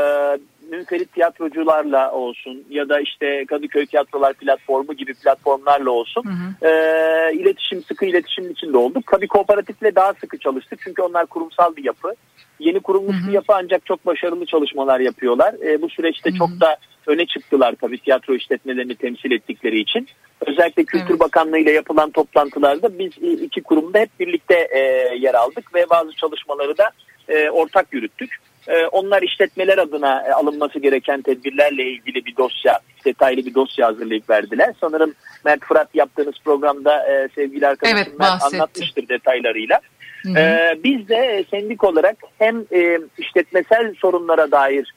münferit 0.71 1.13
tiyatrocularla 1.13 2.13
olsun 2.13 2.65
ya 2.71 2.89
da 2.89 3.01
işte 3.01 3.45
Kadıköy 3.49 3.87
Tiyatrolar 3.87 4.35
platformu 4.35 4.95
gibi 4.95 5.15
platformlarla 5.15 5.91
olsun 5.91 6.25
hı 6.25 6.31
hı. 6.31 6.69
E, 6.69 7.35
iletişim 7.35 7.83
sıkı 7.83 8.07
iletişim 8.07 8.51
içinde 8.51 8.77
olduk. 8.77 9.05
Tabii 9.11 9.29
kooperatifle 9.29 9.95
daha 9.95 10.15
sıkı 10.15 10.39
çalıştık 10.39 10.81
çünkü 10.85 11.03
onlar 11.03 11.27
kurumsal 11.27 11.77
bir 11.77 11.85
yapı. 11.85 12.15
Yeni 12.59 12.81
kurulmuş 12.81 13.17
hı 13.17 13.25
hı. 13.25 13.29
bir 13.29 13.33
yapı 13.33 13.55
ancak 13.55 13.87
çok 13.87 14.07
başarılı 14.07 14.47
çalışmalar 14.47 15.01
yapıyorlar. 15.01 15.55
E, 15.55 15.83
bu 15.83 15.89
süreçte 15.89 16.31
hı 16.31 16.35
hı. 16.35 16.39
çok 16.39 16.61
da 16.61 16.77
öne 17.07 17.27
çıktılar 17.27 17.75
tabii 17.81 17.99
tiyatro 17.99 18.35
işletmelerini 18.35 18.95
temsil 18.95 19.31
ettikleri 19.31 19.81
için. 19.81 20.09
Özellikle 20.47 20.85
Kültür 20.85 21.11
evet. 21.11 21.21
Bakanlığı 21.21 21.59
ile 21.59 21.73
yapılan 21.73 22.11
toplantılarda 22.11 22.99
biz 22.99 23.13
iki 23.43 23.63
kurumda 23.63 23.99
hep 23.99 24.21
birlikte 24.21 24.69
e, 24.71 24.81
yer 25.19 25.35
aldık 25.35 25.75
ve 25.75 25.91
bazı 25.91 26.13
çalışmaları 26.13 26.79
da 26.79 26.91
e, 27.29 27.51
ortak 27.51 27.87
yürüttük. 27.93 28.41
E, 28.69 28.87
onlar 28.87 29.23
işletmeler 29.23 29.79
adına 29.79 30.23
e, 30.29 30.33
alınması 30.33 30.79
gereken 30.79 31.23
tedbirlerle 31.23 31.83
ilgili 31.83 32.25
bir 32.27 32.37
dosya, 32.37 32.81
detaylı 33.05 33.47
bir 33.47 33.55
dosya 33.55 33.87
hazırlayıp 33.87 34.31
verdiler. 34.31 34.75
Sanırım 34.81 35.15
Mert 35.45 35.65
Fırat 35.65 35.89
yaptığınız 35.95 36.35
programda 36.45 37.13
e, 37.13 37.29
sevgili 37.35 37.67
arkadaşım 37.67 37.99
evet, 37.99 38.19
Mert 38.19 38.43
anlatmıştır 38.43 39.09
detaylarıyla. 39.09 39.81
Hı 40.23 40.29
hı. 40.29 40.39
E, 40.39 40.79
biz 40.85 41.09
de 41.09 41.45
sendik 41.51 41.85
olarak 41.85 42.17
hem 42.39 42.65
e, 42.73 42.99
işletmesel 43.19 43.95
sorunlara 43.95 44.51
dair 44.51 44.95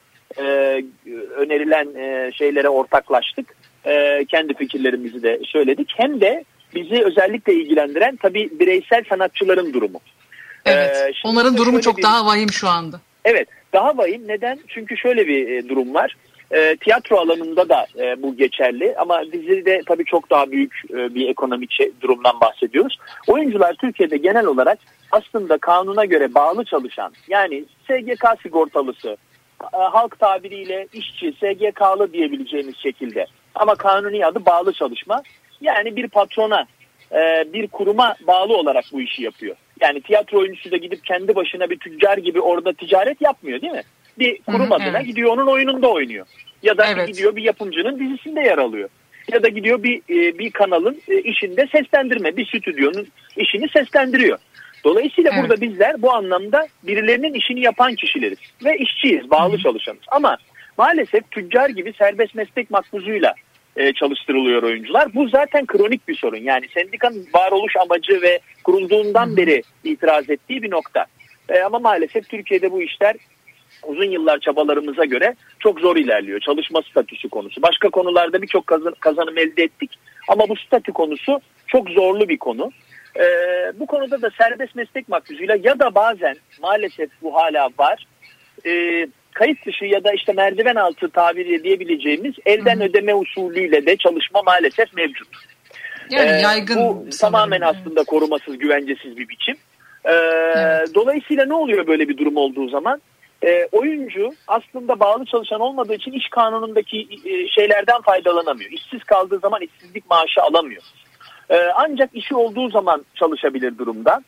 önerilen 1.36 2.30
şeylere 2.30 2.68
ortaklaştık. 2.68 3.56
Kendi 4.28 4.54
fikirlerimizi 4.54 5.22
de 5.22 5.40
söyledik. 5.44 5.92
Hem 5.96 6.20
de 6.20 6.44
bizi 6.74 7.04
özellikle 7.04 7.54
ilgilendiren 7.54 8.16
tabii 8.16 8.50
bireysel 8.60 9.04
sanatçıların 9.08 9.72
durumu. 9.72 10.00
Evet. 10.64 10.96
Ee, 10.96 11.12
onların 11.24 11.56
durumu 11.56 11.80
çok 11.80 11.98
bir, 11.98 12.02
daha 12.02 12.26
vahim 12.26 12.52
şu 12.52 12.68
anda. 12.68 13.00
Evet. 13.24 13.48
Daha 13.72 13.96
vahim. 13.98 14.28
Neden? 14.28 14.58
Çünkü 14.68 14.96
şöyle 14.96 15.26
bir 15.26 15.48
e, 15.48 15.68
durum 15.68 15.94
var. 15.94 16.16
E, 16.50 16.76
tiyatro 16.76 17.16
alanında 17.16 17.68
da 17.68 17.86
e, 17.98 18.22
bu 18.22 18.36
geçerli 18.36 18.94
ama 18.98 19.22
dizide 19.32 19.82
tabii 19.86 20.04
çok 20.04 20.30
daha 20.30 20.50
büyük 20.50 20.82
e, 20.90 21.14
bir 21.14 21.28
ekonomik 21.28 21.78
durumdan 22.00 22.40
bahsediyoruz. 22.40 22.98
Oyuncular 23.26 23.74
Türkiye'de 23.74 24.16
genel 24.16 24.46
olarak 24.46 24.78
aslında 25.10 25.58
kanuna 25.58 26.04
göre 26.04 26.34
bağlı 26.34 26.64
çalışan 26.64 27.12
yani 27.28 27.64
SGK 27.86 28.42
sigortalısı, 28.42 29.16
e, 29.74 29.76
halk 29.76 30.18
tabiriyle 30.18 30.86
işçi, 30.92 31.32
SGK'lı 31.32 32.12
diyebileceğimiz 32.12 32.76
şekilde 32.76 33.26
ama 33.54 33.74
kanuni 33.74 34.26
adı 34.26 34.46
bağlı 34.46 34.72
çalışma. 34.72 35.22
Yani 35.60 35.96
bir 35.96 36.08
patrona, 36.08 36.66
e, 37.12 37.52
bir 37.52 37.68
kuruma 37.68 38.14
bağlı 38.26 38.56
olarak 38.56 38.84
bu 38.92 39.00
işi 39.00 39.22
yapıyor. 39.22 39.56
Yani 39.80 40.00
tiyatro 40.00 40.38
oyuncusu 40.38 40.70
da 40.70 40.76
gidip 40.76 41.04
kendi 41.04 41.34
başına 41.34 41.70
bir 41.70 41.78
tüccar 41.78 42.18
gibi 42.18 42.40
orada 42.40 42.72
ticaret 42.72 43.20
yapmıyor 43.20 43.60
değil 43.60 43.72
mi? 43.72 43.82
Bir 44.18 44.38
kurum 44.42 44.70
Hı, 44.70 44.74
adına 44.74 44.98
evet. 44.98 45.06
gidiyor 45.06 45.32
onun 45.32 45.46
oyununda 45.46 45.88
oynuyor. 45.88 46.26
Ya 46.62 46.78
da 46.78 46.86
evet. 46.86 47.08
gidiyor 47.08 47.36
bir 47.36 47.42
yapımcının 47.42 47.98
dizisinde 47.98 48.40
yer 48.40 48.58
alıyor. 48.58 48.88
Ya 49.32 49.42
da 49.42 49.48
gidiyor 49.48 49.82
bir 49.82 49.96
e, 49.96 50.38
bir 50.38 50.50
kanalın 50.50 51.00
işinde 51.24 51.66
seslendirme, 51.72 52.36
bir 52.36 52.46
stüdyonun 52.46 53.06
işini 53.36 53.68
seslendiriyor. 53.68 54.38
Dolayısıyla 54.84 55.30
evet. 55.34 55.42
burada 55.42 55.60
bizler 55.60 56.02
bu 56.02 56.12
anlamda 56.12 56.66
birilerinin 56.82 57.34
işini 57.34 57.60
yapan 57.60 57.94
kişileriz 57.94 58.38
ve 58.64 58.78
işçiyiz, 58.78 59.30
bağlı 59.30 59.56
Hı. 59.56 59.62
çalışanız. 59.62 60.02
Ama 60.08 60.36
maalesef 60.78 61.30
tüccar 61.30 61.68
gibi 61.68 61.92
serbest 61.92 62.34
meslek 62.34 62.70
makbuzuyla 62.70 63.34
e, 63.80 63.92
çalıştırılıyor 63.92 64.62
oyuncular. 64.62 65.14
Bu 65.14 65.28
zaten 65.28 65.66
kronik 65.66 66.08
bir 66.08 66.16
sorun. 66.16 66.36
Yani 66.36 66.68
sendikanın 66.74 67.26
varoluş 67.34 67.76
amacı 67.76 68.22
ve 68.22 68.40
kurulduğundan 68.64 69.36
beri 69.36 69.62
itiraz 69.84 70.30
ettiği 70.30 70.62
bir 70.62 70.70
nokta. 70.70 71.06
E, 71.48 71.60
ama 71.60 71.78
maalesef 71.78 72.28
Türkiye'de 72.28 72.72
bu 72.72 72.82
işler 72.82 73.16
uzun 73.82 74.10
yıllar 74.10 74.38
çabalarımıza 74.38 75.04
göre 75.04 75.34
çok 75.58 75.80
zor 75.80 75.96
ilerliyor. 75.96 76.40
Çalışma 76.40 76.82
statüsü 76.82 77.28
konusu. 77.28 77.62
Başka 77.62 77.90
konularda 77.90 78.42
birçok 78.42 78.66
kazan, 78.66 78.94
kazanım 79.00 79.38
elde 79.38 79.62
ettik. 79.62 79.90
Ama 80.28 80.48
bu 80.48 80.56
statü 80.56 80.92
konusu 80.92 81.40
çok 81.66 81.90
zorlu 81.90 82.28
bir 82.28 82.38
konu. 82.38 82.70
Ee, 83.16 83.22
bu 83.80 83.86
konuda 83.86 84.22
da 84.22 84.30
serbest 84.38 84.74
meslek 84.74 85.08
makbuzuyla 85.08 85.56
ya 85.62 85.78
da 85.78 85.94
bazen 85.94 86.36
maalesef 86.62 87.10
bu 87.22 87.34
hala 87.34 87.68
var. 87.78 88.06
E, 88.66 89.06
kayıt 89.34 89.66
dışı 89.66 89.84
ya 89.84 90.04
da 90.04 90.12
işte 90.12 90.32
merdiven 90.32 90.74
altı 90.76 91.10
tabiri 91.10 91.64
diyebileceğimiz 91.64 92.34
elden 92.46 92.76
Hı-hı. 92.76 92.84
ödeme 92.84 93.14
usulüyle 93.14 93.86
de 93.86 93.96
çalışma 93.96 94.42
maalesef 94.42 94.94
mevcut. 94.94 95.28
Yani 96.10 96.30
ee, 96.30 96.40
yaygın 96.40 96.76
bu 96.76 97.06
tamamen 97.20 97.60
aslında 97.60 98.04
korumasız, 98.04 98.58
güvencesiz 98.58 99.16
bir 99.16 99.28
biçim. 99.28 99.56
Ee, 100.04 100.12
evet. 100.12 100.94
Dolayısıyla 100.94 101.46
ne 101.46 101.54
oluyor 101.54 101.86
böyle 101.86 102.08
bir 102.08 102.18
durum 102.18 102.36
olduğu 102.36 102.68
zaman? 102.68 103.02
Ee, 103.44 103.68
oyuncu 103.72 104.30
aslında 104.48 105.00
bağlı 105.00 105.24
çalışan 105.24 105.60
olmadığı 105.60 105.94
için 105.94 106.12
iş 106.12 106.28
kanunundaki 106.28 107.08
e, 107.24 107.48
şeylerden 107.48 108.00
faydalanamıyor. 108.00 108.70
İşsiz 108.70 109.04
kaldığı 109.04 109.38
zaman 109.38 109.60
işsizlik 109.62 110.10
maaşı 110.10 110.42
alamıyor. 110.42 110.82
Ee, 111.50 111.68
ancak 111.74 112.10
işi 112.14 112.34
olduğu 112.34 112.68
zaman 112.68 113.04
çalışabilir 113.14 113.78
durumda. 113.78 114.22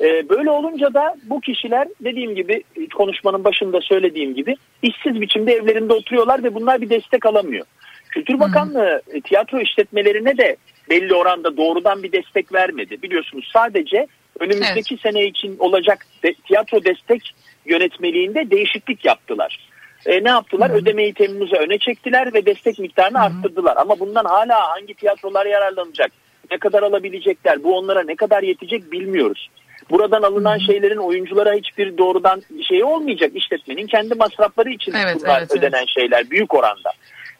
Ee, 0.00 0.28
böyle 0.28 0.50
olunca 0.50 0.94
da 0.94 1.16
bu 1.24 1.40
kişiler 1.40 1.88
dediğim 2.00 2.34
gibi 2.34 2.62
konuşmanın 2.94 3.44
başında 3.44 3.80
söylediğim 3.80 4.34
gibi 4.34 4.56
işsiz 4.82 5.20
biçimde 5.20 5.52
evlerinde 5.52 5.92
oturuyorlar 5.92 6.44
ve 6.44 6.54
bunlar 6.54 6.80
bir 6.80 6.90
destek 6.90 7.26
alamıyor. 7.26 7.66
Kültür 8.10 8.40
Bakanlığı 8.40 9.02
hmm. 9.10 9.20
tiyatro 9.20 9.60
işletmelerine 9.60 10.38
de 10.38 10.56
belli 10.90 11.14
oranda 11.14 11.56
doğrudan 11.56 12.02
bir 12.02 12.12
destek 12.12 12.52
vermedi. 12.52 13.02
Biliyorsunuz 13.02 13.50
sadece 13.52 14.06
önümüzdeki 14.40 14.94
evet. 14.94 15.02
sene 15.02 15.26
için 15.26 15.58
olacak 15.58 16.06
de, 16.22 16.34
tiyatro 16.34 16.84
destek 16.84 17.34
yönetmeliğinde 17.66 18.50
değişiklik 18.50 19.04
yaptılar. 19.04 19.68
E, 20.06 20.24
ne 20.24 20.28
yaptılar? 20.28 20.70
Hı. 20.70 20.74
Ödemeyi 20.74 21.14
Temmuz'a 21.14 21.56
öne 21.56 21.78
çektiler 21.78 22.34
ve 22.34 22.46
destek 22.46 22.78
miktarını 22.78 23.18
Hı. 23.18 23.22
arttırdılar. 23.22 23.76
Ama 23.76 24.00
bundan 24.00 24.24
hala 24.24 24.68
hangi 24.68 24.94
tiyatrolar 24.94 25.46
yararlanacak? 25.46 26.12
Ne 26.50 26.58
kadar 26.58 26.82
alabilecekler? 26.82 27.62
Bu 27.64 27.76
onlara 27.76 28.02
ne 28.02 28.16
kadar 28.16 28.42
yetecek 28.42 28.92
bilmiyoruz. 28.92 29.48
Buradan 29.90 30.22
alınan 30.22 30.58
şeylerin 30.58 30.96
oyunculara 30.96 31.54
hiçbir 31.54 31.98
doğrudan 31.98 32.42
şey 32.68 32.84
olmayacak. 32.84 33.30
işletmenin 33.34 33.86
kendi 33.86 34.14
masrafları 34.14 34.70
için 34.70 34.92
evet, 34.92 35.16
bunlar 35.20 35.38
evet, 35.38 35.56
ödenen 35.56 35.78
evet. 35.78 35.88
şeyler 35.88 36.30
büyük 36.30 36.54
oranda. 36.54 36.92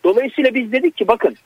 Dolayısıyla 0.04 0.54
biz 0.54 0.73
dedik 0.73 0.97
ki 0.97 1.09
bakın 1.09 1.37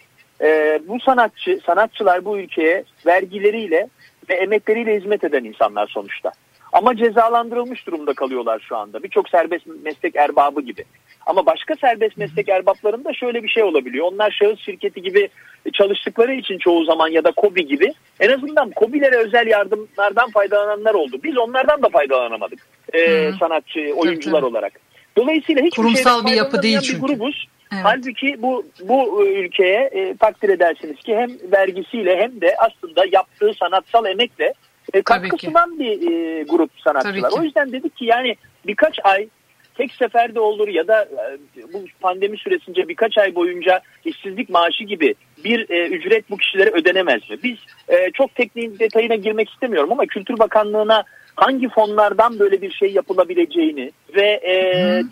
e, 0.41 0.81
bu 0.89 1.01
sanatçı 1.01 1.61
sanatçılar 1.67 2.25
bu 2.25 2.39
ülkeye 2.39 2.85
vergileriyle 3.07 3.89
ve 4.29 4.35
emekleriyle 4.35 4.97
hizmet 4.97 5.25
eden 5.25 5.45
insanlar 5.45 5.87
sonuçta. 5.87 6.33
Ama 6.75 6.97
cezalandırılmış 6.97 7.87
durumda 7.87 8.15
kalıyorlar 8.15 8.65
şu 8.69 8.77
anda. 8.77 9.03
Birçok 9.03 9.29
serbest 9.29 9.67
meslek 9.85 10.17
erbabı 10.17 10.61
gibi. 10.61 10.85
Ama 11.27 11.47
başka 11.47 11.75
serbest 11.75 12.17
meslek 12.17 12.49
erbaplarında 12.49 13.13
şöyle 13.15 13.43
bir 13.43 13.49
şey 13.49 13.63
olabiliyor. 13.63 14.07
Onlar 14.13 14.31
şahıs 14.31 14.61
şirketi 14.61 15.03
gibi 15.03 15.29
çalıştıkları 15.73 16.35
için 16.35 16.59
çoğu 16.59 16.85
zaman 16.85 17.09
ya 17.09 17.25
da 17.25 17.33
KOBİ 17.33 17.67
gibi 17.67 17.93
en 18.21 18.29
azından 18.29 18.71
KOBİ'lere 18.71 19.17
özel 19.17 19.47
yardımlardan 19.47 20.31
faydalananlar 20.31 20.95
oldu. 20.95 21.17
Biz 21.25 21.39
onlardan 21.39 21.83
da 21.83 21.89
faydalanamadık 21.89 22.59
e, 22.93 23.33
sanatçı, 23.41 23.93
oyuncular 23.97 24.41
tabii, 24.41 24.51
olarak. 24.51 24.73
Dolayısıyla 25.17 25.63
hiçbir 25.63 25.83
Kurumsal 25.83 26.27
bir 26.27 26.33
yapı 26.33 26.63
değil 26.63 26.81
çünkü. 26.81 27.03
bir 27.03 27.09
grubuz. 27.09 27.49
Evet. 27.73 27.85
Halbuki 27.85 28.43
bu 28.43 28.65
bu 28.81 29.27
ülkeye 29.27 29.91
e, 29.93 30.17
takdir 30.17 30.49
edersiniz 30.49 30.97
ki 30.97 31.17
hem 31.17 31.31
vergisiyle 31.53 32.17
hem 32.17 32.41
de 32.41 32.55
aslında 32.59 33.05
yaptığı 33.13 33.53
sanatsal 33.61 34.07
emekle 34.07 34.55
e, 34.93 35.03
katkı 35.03 35.37
sunan 35.37 35.79
bir 35.79 36.13
e, 36.13 36.43
grup 36.43 36.71
sanatçılar. 36.85 37.31
O 37.39 37.43
yüzden 37.43 37.73
dedik 37.73 37.97
ki 37.97 38.05
yani 38.05 38.37
birkaç 38.67 38.99
ay 39.05 39.29
tek 39.75 39.93
seferde 39.93 40.41
olur 40.41 40.69
ya 40.69 40.89
da 40.89 41.03
e, 41.03 41.73
bu 41.73 41.85
pandemi 42.01 42.39
süresince 42.39 42.89
birkaç 42.89 43.19
ay 43.19 43.35
boyunca 43.35 43.81
işsizlik 44.05 44.49
maaşı 44.49 44.85
gibi 44.85 45.15
bir 45.45 45.71
e, 45.71 45.89
ücret 45.89 46.31
bu 46.31 46.37
kişilere 46.37 46.71
ödenemez 46.71 47.31
mi? 47.31 47.37
Biz 47.43 47.57
e, 47.89 48.11
çok 48.11 48.35
tekniğin 48.35 48.79
detayına 48.79 49.15
girmek 49.15 49.51
istemiyorum 49.51 49.93
ama 49.93 50.07
Kültür 50.07 50.39
Bakanlığı'na 50.39 51.05
hangi 51.37 51.69
fonlardan 51.69 52.39
böyle 52.39 52.63
bir 52.63 52.71
şey 52.71 52.93
yapılabileceğini 52.93 53.93
ve 54.17 54.27
e, 54.27 55.03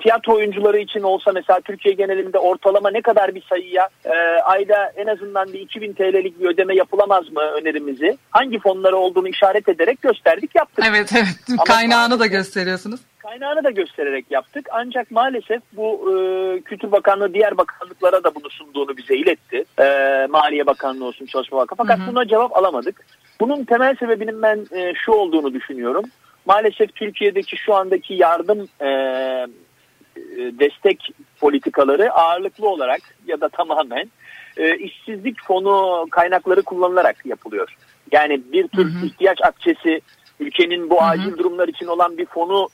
tiyatro 0.00 0.34
oyuncuları 0.34 0.78
için 0.78 1.00
olsa 1.00 1.32
mesela 1.34 1.60
Türkiye 1.60 1.94
genelinde 1.94 2.38
ortalama 2.38 2.90
ne 2.90 3.02
kadar 3.02 3.34
bir 3.34 3.42
sayıya 3.42 3.88
e, 4.04 4.10
ayda 4.44 4.92
en 4.96 5.06
azından 5.06 5.52
bir 5.52 5.60
2000 5.60 5.92
TL'lik 5.92 6.40
bir 6.40 6.46
ödeme 6.46 6.74
yapılamaz 6.74 7.32
mı 7.32 7.40
önerimizi 7.40 8.18
hangi 8.30 8.58
fonları 8.58 8.96
olduğunu 8.96 9.28
işaret 9.28 9.68
ederek 9.68 10.02
gösterdik 10.02 10.54
yaptık. 10.54 10.84
Evet 10.88 11.12
evet 11.16 11.36
Ama 11.52 11.64
kaynağını 11.66 12.20
da 12.20 12.26
gösteriyorsunuz. 12.26 13.00
Kaynağını 13.18 13.64
da 13.64 13.70
göstererek 13.70 14.26
yaptık 14.30 14.68
ancak 14.72 15.10
maalesef 15.10 15.62
bu 15.72 16.12
e, 16.12 16.60
Kültür 16.60 16.92
Bakanlığı 16.92 17.34
diğer 17.34 17.58
bakanlıklara 17.58 18.24
da 18.24 18.34
bunu 18.34 18.50
sunduğunu 18.50 18.96
bize 18.96 19.16
iletti. 19.16 19.64
E, 19.80 19.86
Maliye 20.30 20.66
Bakanlığı 20.66 21.04
olsun 21.04 21.26
Çalışma 21.26 21.58
Bakanlığı 21.58 21.88
fakat 21.88 21.98
hı 21.98 22.02
hı. 22.02 22.14
buna 22.14 22.28
cevap 22.28 22.56
alamadık. 22.56 23.04
Bunun 23.40 23.64
temel 23.64 23.96
sebebinin 23.96 24.42
ben 24.42 24.66
e, 24.76 24.94
şu 24.94 25.12
olduğunu 25.12 25.54
düşünüyorum. 25.54 26.04
Maalesef 26.46 26.94
Türkiye'deki 26.94 27.56
şu 27.56 27.74
andaki 27.74 28.14
yardım 28.14 28.68
e, 28.80 28.86
e, 28.86 29.48
destek 30.36 31.08
politikaları 31.40 32.12
ağırlıklı 32.12 32.68
olarak 32.68 33.00
ya 33.26 33.40
da 33.40 33.48
tamamen 33.48 34.10
e, 34.56 34.76
işsizlik 34.76 35.42
fonu 35.44 36.06
kaynakları 36.10 36.62
kullanılarak 36.62 37.26
yapılıyor. 37.26 37.76
Yani 38.12 38.42
bir 38.52 38.68
tür 38.68 38.84
hı 38.84 38.98
hı. 38.98 39.06
ihtiyaç 39.06 39.38
akçesi 39.42 40.00
ülkenin 40.40 40.90
bu 40.90 40.96
hı 40.96 41.04
hı. 41.04 41.08
acil 41.08 41.38
durumlar 41.38 41.68
için 41.68 41.86
olan 41.86 42.18
bir 42.18 42.26
fonu 42.26 42.68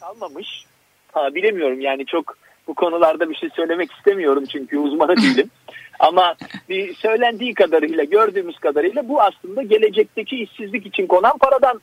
kalmamış. 0.00 0.64
Ha, 1.12 1.34
bilemiyorum 1.34 1.80
yani 1.80 2.06
çok 2.06 2.36
bu 2.66 2.74
konularda 2.74 3.30
bir 3.30 3.34
şey 3.34 3.50
söylemek 3.50 3.92
istemiyorum 3.92 4.44
çünkü 4.52 4.78
uzmanı 4.78 5.16
değilim. 5.22 5.50
Ama 5.98 6.36
bir 6.68 6.94
söylendiği 6.94 7.54
kadarıyla, 7.54 8.04
gördüğümüz 8.04 8.58
kadarıyla 8.58 9.08
bu 9.08 9.22
aslında 9.22 9.62
gelecekteki 9.62 10.36
işsizlik 10.36 10.86
için 10.86 11.06
konan 11.06 11.38
paradan 11.38 11.80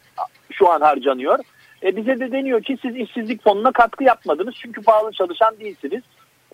şu 0.51 0.69
an 0.69 0.81
harcanıyor. 0.81 1.39
E 1.83 1.95
bize 1.95 2.19
de 2.19 2.31
deniyor 2.31 2.63
ki 2.63 2.77
siz 2.81 2.95
işsizlik 2.95 3.43
fonuna 3.43 3.71
katkı 3.71 4.03
yapmadınız 4.03 4.55
çünkü 4.61 4.81
pahalı 4.81 5.11
çalışan 5.11 5.59
değilsiniz. 5.59 6.03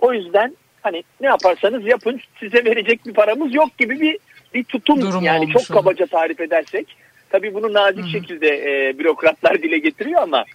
O 0.01 0.13
yüzden 0.13 0.55
hani 0.81 1.03
ne 1.21 1.27
yaparsanız 1.27 1.85
yapın 1.85 2.19
size 2.39 2.65
verecek 2.65 3.05
bir 3.05 3.13
paramız 3.13 3.55
yok 3.55 3.77
gibi 3.77 3.99
bir 3.99 4.17
bir 4.53 4.63
tutum 4.63 5.01
Durum 5.01 5.23
yani 5.23 5.49
çok 5.49 5.67
kabaca 5.67 6.05
tarif 6.05 6.39
edersek. 6.39 6.95
Tabii 7.29 7.53
bunu 7.53 7.73
nazik 7.73 8.03
Hı-hı. 8.03 8.09
şekilde 8.09 8.47
e, 8.47 8.99
bürokratlar 8.99 9.61
dile 9.63 9.77
getiriyor 9.77 10.21
ama 10.21 10.45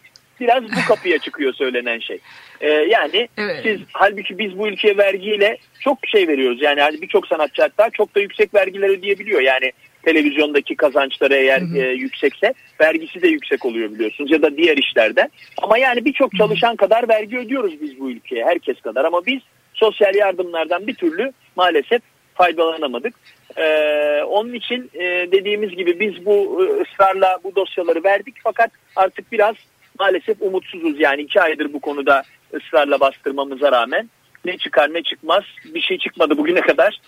biraz 0.40 0.64
bu 0.64 0.88
kapıya 0.88 1.18
çıkıyor 1.18 1.52
söylenen 1.52 1.98
şey. 1.98 2.18
Ee, 2.60 2.68
yani 2.68 3.28
evet. 3.36 3.60
siz 3.62 3.80
halbuki 3.92 4.38
biz 4.38 4.58
bu 4.58 4.68
ülkeye 4.68 4.96
vergiyle 4.96 5.58
çok 5.80 5.98
şey 6.06 6.28
veriyoruz. 6.28 6.62
Yani 6.62 6.80
hani 6.80 7.02
birçok 7.02 7.26
sanatçı 7.26 7.62
hatta 7.62 7.90
çok 7.90 8.14
da 8.14 8.20
yüksek 8.20 8.54
vergiler 8.54 8.88
ödeyebiliyor. 8.88 9.40
Yani 9.40 9.72
televizyondaki 10.02 10.76
kazançları 10.76 11.34
eğer 11.34 11.60
hı 11.60 11.64
hı. 11.64 11.78
E, 11.78 11.92
yüksekse 11.92 12.54
vergisi 12.80 13.22
de 13.22 13.28
yüksek 13.28 13.64
oluyor 13.64 13.90
biliyorsunuz 13.90 14.30
ya 14.30 14.42
da 14.42 14.56
diğer 14.56 14.76
işlerden. 14.76 15.30
Ama 15.62 15.78
yani 15.78 16.04
birçok 16.04 16.36
çalışan 16.36 16.76
kadar 16.76 17.08
vergi 17.08 17.38
ödüyoruz 17.38 17.80
biz 17.80 18.00
bu 18.00 18.10
ülkeye 18.10 18.44
herkes 18.44 18.80
kadar 18.80 19.04
ama 19.04 19.26
biz 19.26 19.40
sosyal 19.74 20.14
yardımlardan 20.14 20.86
bir 20.86 20.94
türlü 20.94 21.32
maalesef 21.56 22.02
faydalanamadık. 22.34 23.14
Ee, 23.56 24.22
onun 24.22 24.52
için 24.52 24.90
e, 24.94 25.32
dediğimiz 25.32 25.70
gibi 25.70 26.00
biz 26.00 26.26
bu 26.26 26.64
e, 26.64 26.82
ısrarla 26.82 27.38
bu 27.44 27.56
dosyaları 27.56 28.04
verdik 28.04 28.34
fakat 28.42 28.70
artık 28.96 29.32
biraz 29.32 29.54
maalesef 29.98 30.36
umutsuzuz. 30.40 31.00
Yani 31.00 31.22
iki 31.22 31.40
aydır 31.40 31.72
bu 31.72 31.80
konuda 31.80 32.22
ısrarla 32.54 33.00
bastırmamıza 33.00 33.72
rağmen 33.72 34.10
ne 34.44 34.58
çıkar 34.58 34.94
ne 34.94 35.02
çıkmaz 35.02 35.44
bir 35.64 35.80
şey 35.80 35.98
çıkmadı 35.98 36.38
bugüne 36.38 36.60
kadar. 36.60 37.00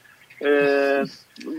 Ee, 0.44 1.02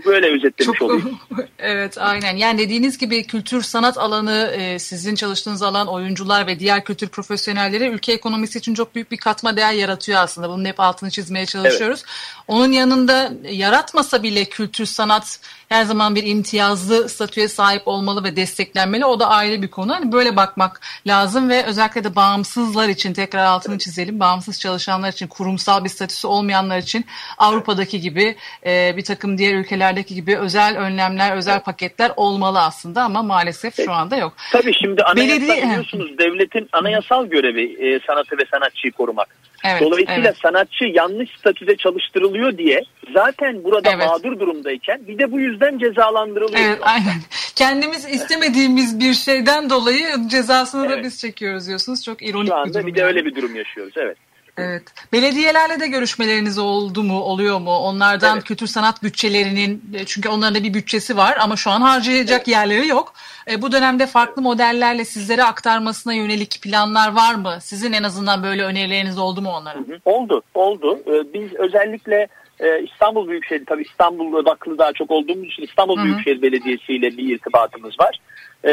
böyle 0.04 0.26
özetlemiş 0.26 0.78
Çok, 0.78 0.82
olayım. 0.82 1.18
evet 1.58 1.98
aynen 1.98 2.36
yani 2.36 2.58
dediğiniz 2.58 2.98
gibi 2.98 3.26
kültür 3.26 3.62
sanat 3.62 3.98
alanı 3.98 4.54
e, 4.56 4.78
sizin 4.78 5.14
çalıştığınız 5.14 5.62
alan 5.62 5.86
oyuncular 5.86 6.46
ve 6.46 6.58
diğer 6.58 6.84
kültür 6.84 7.08
profesyonelleri 7.08 7.88
ülke 7.88 8.12
ekonomisi 8.12 8.58
için 8.58 8.74
çok 8.74 8.94
büyük 8.94 9.10
bir 9.10 9.16
katma 9.16 9.56
değer 9.56 9.72
yaratıyor 9.72 10.20
aslında. 10.20 10.48
Bunun 10.48 10.64
hep 10.64 10.80
altını 10.80 11.10
çizmeye 11.10 11.46
çalışıyoruz. 11.46 12.02
Evet. 12.06 12.44
Onun 12.48 12.72
yanında 12.72 13.32
yaratmasa 13.50 14.22
bile 14.22 14.44
kültür 14.44 14.86
sanat 14.86 15.40
her 15.68 15.84
zaman 15.84 16.14
bir 16.14 16.26
imtiyazlı 16.26 17.08
statüye 17.08 17.48
sahip 17.48 17.88
olmalı 17.88 18.24
ve 18.24 18.36
desteklenmeli. 18.36 19.04
O 19.04 19.20
da 19.20 19.28
ayrı 19.28 19.62
bir 19.62 19.68
konu. 19.68 19.94
Hani 19.94 20.12
böyle 20.12 20.36
bakmak 20.36 20.80
lazım 21.06 21.48
ve 21.48 21.64
özellikle 21.64 22.04
de 22.04 22.16
bağımsızlar 22.16 22.88
için 22.88 23.12
tekrar 23.12 23.44
altını 23.44 23.78
çizelim. 23.78 24.20
Bağımsız 24.20 24.60
çalışanlar 24.60 25.12
için, 25.12 25.26
kurumsal 25.26 25.84
bir 25.84 25.88
statüsü 25.88 26.26
olmayanlar 26.26 26.78
için 26.78 27.04
Avrupa'daki 27.38 28.00
gibi 28.00 28.36
e, 28.66 28.94
bir 28.96 29.04
takım 29.04 29.38
diğer 29.38 29.54
ülkelerdeki 29.68 30.14
gibi 30.14 30.36
özel 30.38 30.78
önlemler, 30.78 31.36
özel 31.36 31.60
paketler 31.60 32.12
olmalı 32.16 32.60
aslında 32.60 33.02
ama 33.02 33.22
maalesef 33.22 33.76
şu 33.76 33.92
anda 33.92 34.16
yok. 34.16 34.32
Tabii 34.52 34.74
şimdi 34.74 35.02
anayasa 35.02 35.34
Belediye... 35.34 35.62
biliyorsunuz 35.62 36.18
devletin 36.18 36.68
anayasal 36.72 37.26
görevi 37.26 37.64
e, 37.64 38.00
sanatı 38.06 38.38
ve 38.38 38.42
sanatçıyı 38.50 38.92
korumak. 38.92 39.28
Evet, 39.64 39.80
Dolayısıyla 39.80 40.20
evet. 40.20 40.36
sanatçı 40.42 40.84
yanlış 40.84 41.30
statüde 41.38 41.76
çalıştırılıyor 41.76 42.58
diye 42.58 42.82
zaten 43.14 43.64
burada 43.64 43.90
evet. 43.90 44.06
mağdur 44.06 44.40
durumdayken 44.40 45.00
bir 45.08 45.18
de 45.18 45.32
bu 45.32 45.40
yüzden 45.40 45.78
cezalandırılıyor. 45.78 46.60
Evet, 46.60 46.78
aynen. 46.82 47.20
Kendimiz 47.56 48.08
istemediğimiz 48.08 49.00
bir 49.00 49.14
şeyden 49.14 49.70
dolayı 49.70 50.06
cezasını 50.26 50.86
evet. 50.86 50.98
da 50.98 51.02
biz 51.02 51.20
çekiyoruz 51.20 51.66
diyorsunuz. 51.68 52.04
Çok 52.04 52.22
ironik 52.22 52.48
Şu 52.48 52.54
anda 52.54 52.68
bir 52.68 52.74
durum. 52.74 52.86
bir 52.86 52.94
de 52.94 53.00
yani. 53.00 53.08
öyle 53.08 53.24
bir 53.24 53.34
durum 53.34 53.56
yaşıyoruz. 53.56 53.94
Evet. 53.96 54.16
Evet. 54.58 54.82
Belediyelerle 55.12 55.80
de 55.80 55.86
görüşmeleriniz 55.86 56.58
oldu 56.58 57.02
mu, 57.02 57.20
oluyor 57.20 57.58
mu? 57.58 57.76
Onlardan 57.76 58.36
evet. 58.36 58.44
kültür 58.44 58.66
sanat 58.66 59.02
bütçelerinin, 59.02 59.82
e, 59.94 60.04
çünkü 60.04 60.28
onların 60.28 60.54
da 60.54 60.64
bir 60.64 60.74
bütçesi 60.74 61.16
var 61.16 61.38
ama 61.40 61.56
şu 61.56 61.70
an 61.70 61.80
harcayacak 61.80 62.38
evet. 62.38 62.48
yerleri 62.48 62.88
yok. 62.88 63.12
E, 63.50 63.62
bu 63.62 63.72
dönemde 63.72 64.06
farklı 64.06 64.42
modellerle 64.42 65.04
sizlere 65.04 65.44
aktarmasına 65.44 66.14
yönelik 66.14 66.62
planlar 66.62 67.12
var 67.12 67.34
mı? 67.34 67.58
Sizin 67.60 67.92
en 67.92 68.02
azından 68.02 68.42
böyle 68.42 68.64
önerileriniz 68.64 69.18
oldu 69.18 69.42
mu 69.42 69.50
onlara? 69.50 69.78
Oldu, 70.04 70.42
oldu. 70.54 70.98
E, 71.06 71.32
biz 71.34 71.54
özellikle 71.54 72.28
e, 72.60 72.82
İstanbul 72.82 73.28
Büyükşehir, 73.28 73.66
tabii 73.66 73.82
İstanbul 73.82 74.32
odaklı 74.32 74.78
daha 74.78 74.92
çok 74.92 75.10
olduğumuz 75.10 75.46
için 75.46 75.62
İstanbul 75.62 75.96
hı 75.96 76.00
hı. 76.00 76.04
Büyükşehir 76.04 76.42
Belediyesi 76.42 76.92
ile 76.92 77.16
bir 77.16 77.34
irtibatımız 77.34 78.00
var. 78.00 78.20
E, 78.64 78.70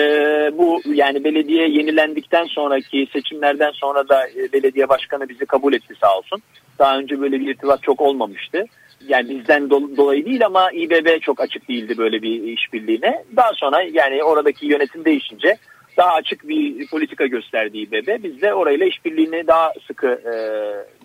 bu 0.57 0.81
yani 0.85 1.23
belediye 1.23 1.69
yenilendikten 1.69 2.45
sonraki 2.45 3.07
seçimlerden 3.13 3.71
sonra 3.71 4.09
da 4.09 4.27
e, 4.27 4.53
belediye 4.53 4.89
başkanı 4.89 5.29
bizi 5.29 5.45
kabul 5.45 5.73
etti 5.73 5.93
sağ 6.01 6.17
olsun. 6.17 6.41
Daha 6.79 6.97
önce 6.97 7.21
böyle 7.21 7.39
bir 7.39 7.47
irtibat 7.47 7.83
çok 7.83 8.01
olmamıştı. 8.01 8.65
Yani 9.07 9.29
bizden 9.29 9.63
do- 9.63 9.97
dolayı 9.97 10.25
değil 10.25 10.45
ama 10.45 10.71
İBB 10.71 11.21
çok 11.21 11.41
açık 11.41 11.69
değildi 11.69 11.97
böyle 11.97 12.21
bir 12.21 12.43
işbirliğine. 12.43 13.23
Daha 13.35 13.53
sonra 13.53 13.81
yani 13.81 14.23
oradaki 14.23 14.65
yönetim 14.65 15.05
değişince 15.05 15.57
daha 15.97 16.13
açık 16.13 16.47
bir 16.47 16.87
politika 16.87 17.25
gösterdi 17.25 17.77
İBB. 17.77 18.23
Biz 18.23 18.41
de 18.41 18.53
orayla 18.53 18.85
işbirliğini 18.85 19.47
daha 19.47 19.73
sıkı 19.87 20.07
e, 20.07 20.35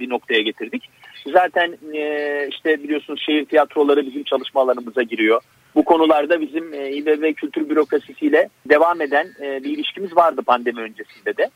bir 0.01 0.11
noktaya 0.11 0.40
getirdik. 0.40 0.90
Zaten 1.26 1.78
e, 1.94 2.46
işte 2.50 2.83
biliyorsunuz 2.83 3.22
şehir 3.26 3.44
tiyatroları 3.44 4.06
bizim 4.06 4.24
çalışmalarımıza 4.24 5.02
giriyor. 5.02 5.40
Bu 5.74 5.85
konularda 5.85 6.40
bizim 6.40 6.74
e, 6.74 6.90
İBB 6.90 7.35
kültür 7.35 7.68
bürokrasisiyle 7.68 8.48
devam 8.68 9.00
eden 9.00 9.26
e, 9.42 9.64
bir 9.64 9.70
ilişkimiz 9.70 10.16
vardı 10.16 10.42
pandemi 10.42 10.80
öncesinde 10.80 11.37
de. 11.37 11.50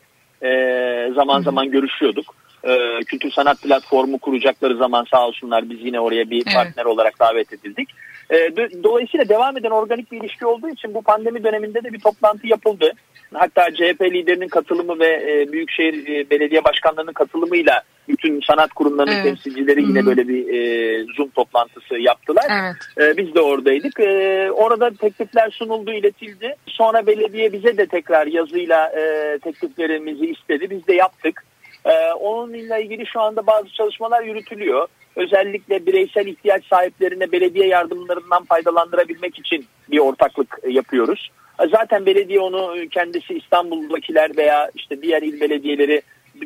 E, 0.46 1.12
zaman 1.14 1.42
zaman 1.42 1.70
görüşüyorduk. 1.70 2.34
E, 2.64 3.00
kültür 3.06 3.30
sanat 3.30 3.62
platformu 3.62 4.18
kuracakları 4.18 4.76
zaman 4.76 5.06
sağ 5.10 5.26
olsunlar 5.26 5.70
biz 5.70 5.78
yine 5.80 6.00
oraya 6.00 6.30
bir 6.30 6.42
evet. 6.46 6.54
partner 6.54 6.84
olarak 6.84 7.20
davet 7.20 7.52
edildik. 7.52 7.88
E, 8.30 8.56
dolayısıyla 8.82 9.28
devam 9.28 9.56
eden 9.56 9.70
organik 9.70 10.12
bir 10.12 10.20
ilişki 10.20 10.46
olduğu 10.46 10.68
için 10.68 10.94
bu 10.94 11.02
pandemi 11.02 11.44
döneminde 11.44 11.84
de 11.84 11.92
bir 11.92 12.00
toplantı 12.00 12.46
yapıldı. 12.46 12.92
Hatta 13.34 13.74
CHP 13.74 14.02
liderinin 14.02 14.48
katılımı 14.48 14.98
ve 14.98 15.06
e, 15.06 15.52
Büyükşehir 15.52 16.08
e, 16.08 16.30
Belediye 16.30 16.64
Başkanlarının 16.64 17.12
katılımıyla 17.12 17.82
Bütün 18.08 18.40
sanat 18.40 18.72
kurumlarının 18.72 19.14
evet. 19.14 19.24
temsilcileri 19.24 19.82
yine 19.82 19.98
Hı-hı. 19.98 20.06
böyle 20.06 20.28
bir 20.28 20.54
e, 20.54 21.04
Zoom 21.16 21.30
toplantısı 21.30 21.94
yaptılar. 21.98 22.44
Evet. 22.50 23.08
E, 23.08 23.16
biz 23.16 23.34
de 23.34 23.40
oradaydık. 23.40 24.00
E, 24.00 24.50
orada 24.52 24.90
teklifler 24.90 25.50
sunuldu, 25.50 25.92
iletildi. 25.92 26.56
Sonra 26.66 27.06
belediye 27.06 27.52
bize 27.52 27.76
de 27.76 27.86
tekrar 27.86 28.26
yazıyla 28.26 28.88
e, 28.88 29.38
tekliflerimizi 29.38 30.26
istedi. 30.26 30.70
Biz 30.70 30.86
de 30.86 30.94
yaptık. 30.94 31.44
E, 31.84 32.12
onunla 32.12 32.78
ilgili 32.78 33.06
şu 33.06 33.20
anda 33.20 33.46
bazı 33.46 33.68
çalışmalar 33.68 34.22
yürütülüyor. 34.22 34.88
Özellikle 35.16 35.86
bireysel 35.86 36.26
ihtiyaç 36.26 36.66
sahiplerine 36.66 37.32
belediye 37.32 37.66
yardımlarından 37.66 38.44
faydalandırabilmek 38.44 39.38
için 39.38 39.66
bir 39.90 39.98
ortaklık 39.98 40.58
yapıyoruz. 40.68 41.30
Zaten 41.70 42.06
belediye 42.06 42.40
onu 42.40 42.88
kendisi 42.90 43.34
İstanbul'dakiler 43.34 44.36
veya 44.36 44.70
işte 44.74 45.02
diğer 45.02 45.22
il 45.22 45.40
belediyeleri 45.40 46.02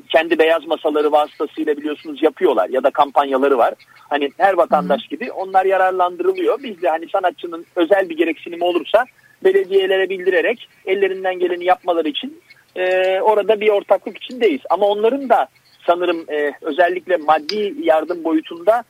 kendi 0.09 0.39
beyaz 0.39 0.67
masaları 0.67 1.13
vasıtasıyla 1.13 1.77
biliyorsunuz 1.77 2.23
yapıyorlar 2.23 2.69
ya 2.69 2.83
da 2.83 2.91
kampanyaları 2.91 3.59
var. 3.59 3.75
Hani 4.11 4.31
her 4.39 4.55
vatandaş 4.55 5.07
gibi 5.07 5.33
onlar 5.33 5.65
yararlandırılıyor. 5.65 6.63
Biz 6.63 6.83
de 6.83 6.89
hani 6.89 7.09
sanatçının 7.09 7.67
özel 7.77 8.09
bir 8.09 8.17
gereksinimi 8.17 8.65
olursa 8.65 9.05
belediyelere 9.45 10.09
bildirerek 10.09 10.69
ellerinden 10.87 11.39
geleni 11.39 11.65
yapmaları 11.65 12.09
için 12.09 12.41
e, 12.77 13.21
orada 13.21 13.61
bir 13.61 13.69
ortaklık 13.69 14.17
içindeyiz. 14.17 14.61
Ama 14.71 14.87
onların 14.87 15.29
da 15.29 15.49
sanırım 15.89 16.25
e, 16.31 16.53
özellikle 16.61 17.17
maddi 17.17 17.75
yardım 17.83 18.25
boyutunda 18.25 18.85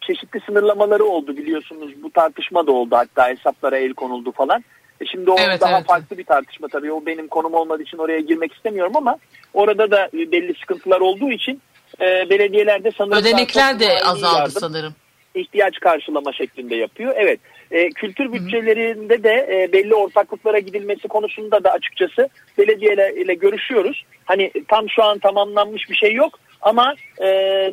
çeşitli 0.00 0.40
sınırlamaları 0.46 1.04
oldu 1.04 1.36
biliyorsunuz. 1.36 2.02
Bu 2.02 2.10
tartışma 2.10 2.66
da 2.66 2.72
oldu 2.72 2.96
hatta 2.96 3.28
hesaplara 3.28 3.78
el 3.78 3.94
konuldu 3.94 4.32
falan. 4.32 4.64
E 5.00 5.06
şimdi 5.06 5.30
o 5.30 5.36
evet, 5.38 5.60
daha 5.60 5.76
evet. 5.76 5.86
farklı 5.86 6.18
bir 6.18 6.24
tartışma 6.24 6.68
tabii. 6.68 6.92
O 6.92 7.06
benim 7.06 7.28
konum 7.28 7.54
olmadığı 7.54 7.82
için 7.82 7.98
oraya 7.98 8.20
girmek 8.20 8.52
istemiyorum 8.52 8.92
ama 8.96 9.18
orada 9.54 9.90
da 9.90 10.08
belli 10.12 10.54
sıkıntılar 10.54 11.00
olduğu 11.00 11.30
için 11.30 11.60
e, 12.00 12.30
belediyelerde 12.30 12.90
sanırım... 12.98 13.18
Ödenekler 13.18 13.80
de 13.80 13.98
azaldı 14.04 14.38
yardım, 14.38 14.60
sanırım. 14.60 14.94
ihtiyaç 15.34 15.80
karşılama 15.80 16.32
şeklinde 16.32 16.76
yapıyor. 16.76 17.14
Evet. 17.16 17.40
E, 17.74 17.88
kültür 17.90 18.32
bütçelerinde 18.32 19.22
de 19.22 19.48
e, 19.50 19.72
belli 19.72 19.94
ortaklıklara 19.94 20.58
gidilmesi 20.58 21.08
konusunda 21.08 21.64
da 21.64 21.72
açıkçası 21.72 22.28
belediyeyle 22.58 23.34
görüşüyoruz. 23.34 24.04
Hani 24.24 24.50
tam 24.68 24.90
şu 24.90 25.02
an 25.02 25.18
tamamlanmış 25.18 25.90
bir 25.90 25.94
şey 25.94 26.14
yok 26.14 26.38
ama 26.62 26.94
e, 27.18 27.26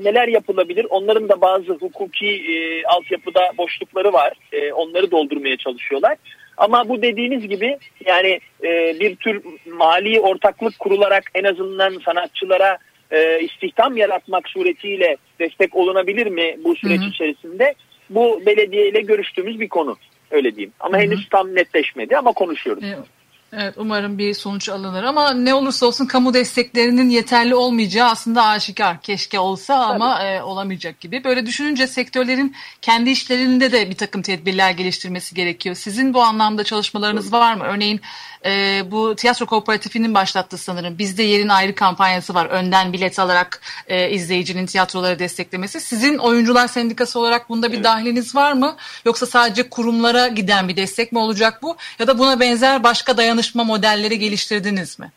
neler 0.04 0.28
yapılabilir? 0.28 0.88
Onların 0.90 1.30
da 1.30 1.42
bazı 1.42 1.74
hukuki 1.74 2.28
e, 2.28 2.84
altyapıda 2.84 3.42
boşlukları 3.58 4.14
var. 4.14 4.34
E, 4.52 4.74
onları 4.74 5.12
doldurmaya 5.12 5.58
çalışıyorlar. 5.58 6.18
Ama 6.58 6.90
bu 6.90 7.02
dediğiniz 7.02 7.48
gibi 7.48 7.78
yani 8.06 8.40
e, 8.64 9.00
bir 9.00 9.16
tür 9.16 9.42
mali 9.66 10.20
ortaklık 10.20 10.80
kurularak 10.80 11.24
en 11.36 11.44
azından 11.44 12.02
sanatçılara 12.06 12.78
e, 13.12 13.40
istihdam 13.40 13.98
yaratmak 13.98 14.50
suretiyle 14.50 15.18
destek 15.40 15.76
olunabilir 15.76 16.28
mi 16.28 16.56
bu 16.64 16.76
süreç 16.76 17.02
hı 17.02 17.06
hı. 17.06 17.10
içerisinde? 17.10 17.76
Bu 18.12 18.42
belediye 18.46 18.90
ile 18.90 19.02
görüştüğümüz 19.02 19.60
bir 19.60 19.70
konu 19.70 19.98
öyle 20.32 20.56
diyeyim. 20.56 20.74
Ama 20.80 20.98
hı 20.98 21.02
hı. 21.02 21.04
henüz 21.04 21.30
tam 21.30 21.56
netleşmedi 21.56 22.18
ama 22.18 22.34
konuşuyoruz. 22.34 22.84
Evet. 22.84 23.21
Evet 23.54 23.74
umarım 23.78 24.18
bir 24.18 24.34
sonuç 24.34 24.70
alınır 24.70 25.04
ama 25.04 25.34
ne 25.34 25.54
olursa 25.54 25.86
olsun 25.86 26.06
kamu 26.06 26.34
desteklerinin 26.34 27.10
yeterli 27.10 27.56
olmayacağı 27.56 28.10
aslında 28.10 28.46
aşikar. 28.46 29.02
Keşke 29.02 29.40
olsa 29.40 29.76
ama 29.76 30.24
e, 30.24 30.42
olamayacak 30.42 31.00
gibi. 31.00 31.24
Böyle 31.24 31.46
düşününce 31.46 31.88
sektörlerin 31.88 32.56
kendi 32.82 33.10
işlerinde 33.10 33.72
de 33.72 33.90
bir 33.90 33.96
takım 33.96 34.22
tedbirler 34.22 34.72
geliştirmesi 34.72 35.36
gerekiyor. 35.36 35.76
Sizin 35.76 36.14
bu 36.14 36.22
anlamda 36.22 36.64
çalışmalarınız 36.64 37.34
var 37.34 37.54
mı? 37.54 37.64
Örneğin 37.64 38.02
e, 38.46 38.84
bu 38.92 39.16
tiyatro 39.16 39.46
kooperatifinin 39.46 40.14
başlattığı 40.14 40.58
sanırım. 40.58 40.98
Bizde 40.98 41.24
yerin 41.24 41.50
ayrı 41.50 41.76
kampanyası 41.76 42.34
var. 42.34 42.46
Önden 42.46 42.94
bilet 42.94 43.20
alarak 43.20 43.62
e, 43.88 44.10
izleyicinin 44.10 44.66
tiyatroları 44.66 45.20
desteklemesi. 45.20 45.82
Sizin 45.82 46.18
oyuncular 46.18 46.68
sendikası 46.68 47.20
olarak 47.20 47.50
bunda 47.50 47.70
bir 47.70 47.76
evet. 47.76 47.86
dahiliniz 47.86 48.36
var 48.36 48.54
mı? 48.54 48.76
Yoksa 49.06 49.26
sadece 49.26 49.70
kurumlara 49.70 50.28
giden 50.28 50.68
bir 50.68 50.76
destek 50.76 51.12
mi 51.12 51.20
olacak 51.20 51.62
bu? 51.62 51.78
Ya 52.00 52.08
da 52.08 52.20
buna 52.20 52.40
benzer 52.40 52.84
başka 52.84 53.18
dayanışma 53.42 53.64
modelleri 53.64 54.20
geliştirdiniz 54.20 55.00
mi? 55.00 55.12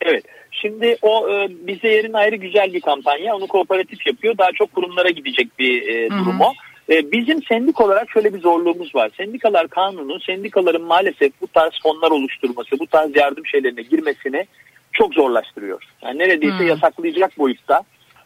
Evet. 0.00 0.24
Şimdi 0.50 0.96
o 1.02 1.28
e, 1.30 1.48
bize 1.50 1.88
yerin 1.88 2.12
ayrı 2.12 2.36
güzel 2.36 2.72
bir 2.72 2.80
kampanya. 2.80 3.36
Onu 3.36 3.46
kooperatif 3.46 4.06
yapıyor. 4.06 4.38
Daha 4.38 4.52
çok 4.52 4.74
kurumlara 4.74 5.10
gidecek 5.10 5.58
bir 5.58 5.88
e, 5.88 6.10
durum 6.10 6.40
o. 6.40 6.52
E, 6.90 7.12
bizim 7.12 7.42
sendik 7.42 7.80
olarak 7.80 8.10
şöyle 8.10 8.34
bir 8.34 8.40
zorluğumuz 8.40 8.94
var. 8.94 9.10
Sendikalar 9.16 9.68
kanunu 9.68 10.20
sendikaların 10.20 10.82
maalesef 10.82 11.32
bu 11.40 11.46
tarz 11.46 11.72
fonlar 11.82 12.10
oluşturması, 12.10 12.78
bu 12.78 12.86
tarz 12.86 13.16
yardım 13.16 13.46
şeylerine 13.46 13.82
girmesini 13.82 14.46
çok 14.92 15.14
zorlaştırıyor. 15.14 15.82
Yani 16.02 16.18
neredeyse 16.18 16.58
hmm. 16.58 16.66
yasaklayacak 16.66 17.38
boyutta. 17.38 17.82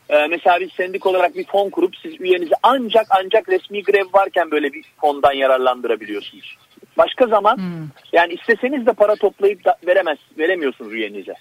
Ee, 0.09 0.27
mesela 0.27 0.61
biz 0.61 0.73
sendik 0.73 1.07
olarak 1.07 1.37
bir 1.37 1.45
fon 1.45 1.71
kurup 1.71 1.97
siz 2.03 2.21
üyenizi 2.21 2.55
ancak 2.63 3.07
ancak 3.11 3.49
resmi 3.49 3.83
grev 3.83 4.07
varken 4.13 4.51
böyle 4.51 4.73
bir 4.73 4.85
fondan 5.01 5.33
yararlandırabiliyorsunuz. 5.33 6.57
Başka 6.99 7.27
zaman 7.27 7.57
hmm. 7.57 7.89
yani 8.13 8.33
isteseniz 8.33 8.87
de 8.87 8.93
para 8.93 9.17
toplayıp 9.17 9.65
da 9.65 9.77
veremez, 9.87 10.19
veremiyorsunuz 10.39 10.93
üyenize. 10.93 11.35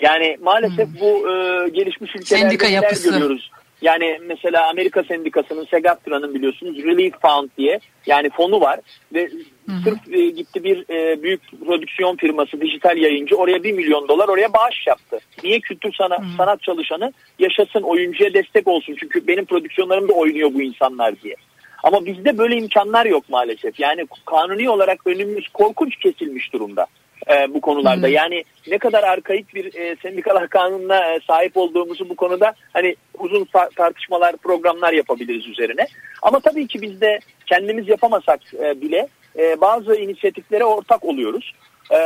Yani 0.00 0.36
maalesef 0.42 0.88
hmm. 0.88 1.00
bu 1.00 1.30
e, 1.30 1.68
gelişmiş 1.68 2.10
ülkelerde 2.16 2.48
Sendika 2.48 2.66
yapısı. 2.66 3.10
görüyoruz. 3.10 3.50
Yani 3.82 4.18
mesela 4.26 4.68
Amerika 4.68 5.02
Sendikası'nın 5.02 5.64
SEGAFTRA'nın 5.64 6.34
biliyorsunuz 6.34 6.78
Relief 6.78 7.14
Fund 7.22 7.48
diye 7.58 7.80
yani 8.06 8.30
fonu 8.30 8.60
var 8.60 8.80
ve 9.14 9.30
hı 9.66 9.72
hı. 9.72 9.82
sırf 9.84 10.14
e, 10.14 10.30
gitti 10.30 10.64
bir 10.64 10.84
e, 10.90 11.22
büyük 11.22 11.40
prodüksiyon 11.66 12.16
firması 12.16 12.60
dijital 12.60 12.96
yayıncı 12.96 13.36
oraya 13.36 13.62
bir 13.62 13.72
milyon 13.72 14.08
dolar 14.08 14.28
oraya 14.28 14.52
bağış 14.52 14.86
yaptı. 14.86 15.18
Niye 15.44 15.60
kültür 15.60 15.92
sana, 15.98 16.18
hı. 16.18 16.36
sanat 16.36 16.62
çalışanı 16.62 17.12
yaşasın 17.38 17.82
oyuncuya 17.82 18.34
destek 18.34 18.68
olsun 18.68 18.96
çünkü 19.00 19.26
benim 19.26 19.44
prodüksiyonlarımda 19.44 20.12
oynuyor 20.12 20.54
bu 20.54 20.62
insanlar 20.62 21.20
diye. 21.22 21.34
Ama 21.82 22.06
bizde 22.06 22.38
böyle 22.38 22.56
imkanlar 22.56 23.06
yok 23.06 23.24
maalesef. 23.28 23.80
Yani 23.80 24.06
kanuni 24.26 24.70
olarak 24.70 25.06
önümüz 25.06 25.48
korkunç 25.48 25.96
kesilmiş 25.96 26.52
durumda 26.52 26.86
e, 27.30 27.54
bu 27.54 27.60
konularda. 27.60 28.06
Hmm. 28.06 28.14
Yani 28.14 28.44
ne 28.66 28.78
kadar 28.78 29.02
arkaik 29.02 29.54
bir 29.54 29.74
e, 29.74 29.96
sendikalar 30.02 30.48
kanununa 30.48 31.14
e, 31.14 31.20
sahip 31.26 31.56
olduğumuzu 31.56 32.08
bu 32.08 32.16
konuda 32.16 32.54
hani 32.72 32.96
uzun 33.18 33.48
tartışmalar, 33.76 34.36
programlar 34.36 34.92
yapabiliriz 34.92 35.46
üzerine. 35.46 35.86
Ama 36.22 36.40
tabii 36.40 36.66
ki 36.66 36.82
biz 36.82 37.00
de 37.00 37.18
kendimiz 37.46 37.88
yapamasak 37.88 38.40
e, 38.54 38.80
bile 38.80 39.08
e, 39.38 39.60
bazı 39.60 39.94
inisiyatiflere 39.94 40.64
ortak 40.64 41.04
oluyoruz. 41.04 41.52
E, 41.92 41.98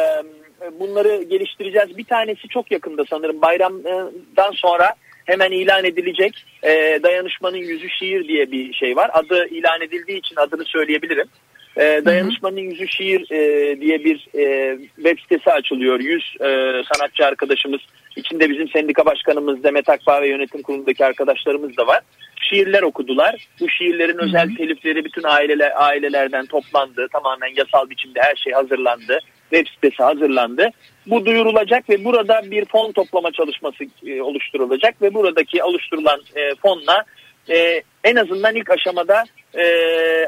bunları 0.81 1.23
geliştireceğiz. 1.23 1.99
Bir 1.99 2.05
tanesi 2.05 2.49
çok 2.49 2.71
yakında 2.71 3.05
sanırım 3.11 3.43
bayramdan 3.43 4.53
sonra 4.53 4.95
hemen 5.25 5.53
ilan 5.53 5.85
edilecek 5.85 6.45
e, 6.63 7.01
dayanışmanın 7.03 7.57
yüzü 7.57 7.89
şiir 7.91 8.29
diye 8.29 8.53
bir 8.53 8.73
şey 8.73 8.97
var. 8.97 9.11
Adı 9.13 9.49
ilan 9.49 9.81
edildiği 9.81 10.19
için 10.19 10.37
adını 10.37 10.65
söyleyebilirim. 10.65 11.29
E, 11.77 12.03
Dayanışmanın 12.05 12.61
Yüzü 12.61 12.89
Şiir 12.89 13.31
e, 13.31 13.81
diye 13.81 14.05
bir 14.05 14.29
e, 14.35 14.77
web 14.97 15.19
sitesi 15.19 15.51
açılıyor. 15.51 16.01
Yüz 16.01 16.35
e, 16.41 16.47
sanatçı 16.93 17.27
arkadaşımız, 17.27 17.81
içinde 18.17 18.51
bizim 18.51 18.69
sendika 18.69 19.07
başkanımız 19.07 19.65
Demet 19.65 19.89
Akbağ 19.89 20.23
ve 20.23 20.29
yönetim 20.29 20.63
kurulundaki 20.63 21.05
arkadaşlarımız 21.05 21.77
da 21.77 21.87
var. 21.87 22.01
Şiirler 22.41 22.83
okudular. 22.83 23.47
Bu 23.61 23.69
şiirlerin 23.69 24.19
özel 24.19 24.57
telifleri 24.57 25.05
bütün 25.05 25.23
aileler 25.23 25.73
ailelerden 25.75 26.47
toplandı. 26.47 27.09
Tamamen 27.13 27.51
yasal 27.57 27.91
biçimde 27.91 28.21
her 28.23 28.37
şey 28.37 28.53
hazırlandı. 28.53 29.21
Web 29.53 29.67
sitesi 29.75 30.03
hazırlandı. 30.03 30.71
Bu 31.07 31.27
duyurulacak 31.27 31.91
ve 31.91 32.05
burada 32.05 32.43
bir 32.51 32.65
fon 32.65 32.93
toplama 32.93 33.33
çalışması 33.33 33.85
e, 34.07 34.23
oluşturulacak 34.23 35.03
ve 35.03 35.15
buradaki 35.15 35.63
oluşturulan 35.63 36.21
e, 36.37 36.55
fonla 36.55 37.05
e, 37.51 37.83
en 38.05 38.17
azından 38.17 38.57
ilk 38.57 38.71
aşamada 38.71 39.25
e, 39.55 39.65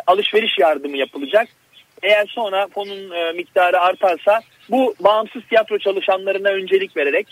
alışveriş 0.07 0.59
yardımı 0.59 0.97
yapılacak. 0.97 1.49
Eğer 2.03 2.27
sonra 2.27 2.67
fonun 2.75 3.11
e, 3.11 3.33
miktarı 3.33 3.81
artarsa 3.81 4.41
bu 4.71 4.95
bağımsız 5.01 5.43
tiyatro 5.49 5.79
çalışanlarına 5.79 6.49
öncelik 6.49 6.97
vererek 6.97 7.27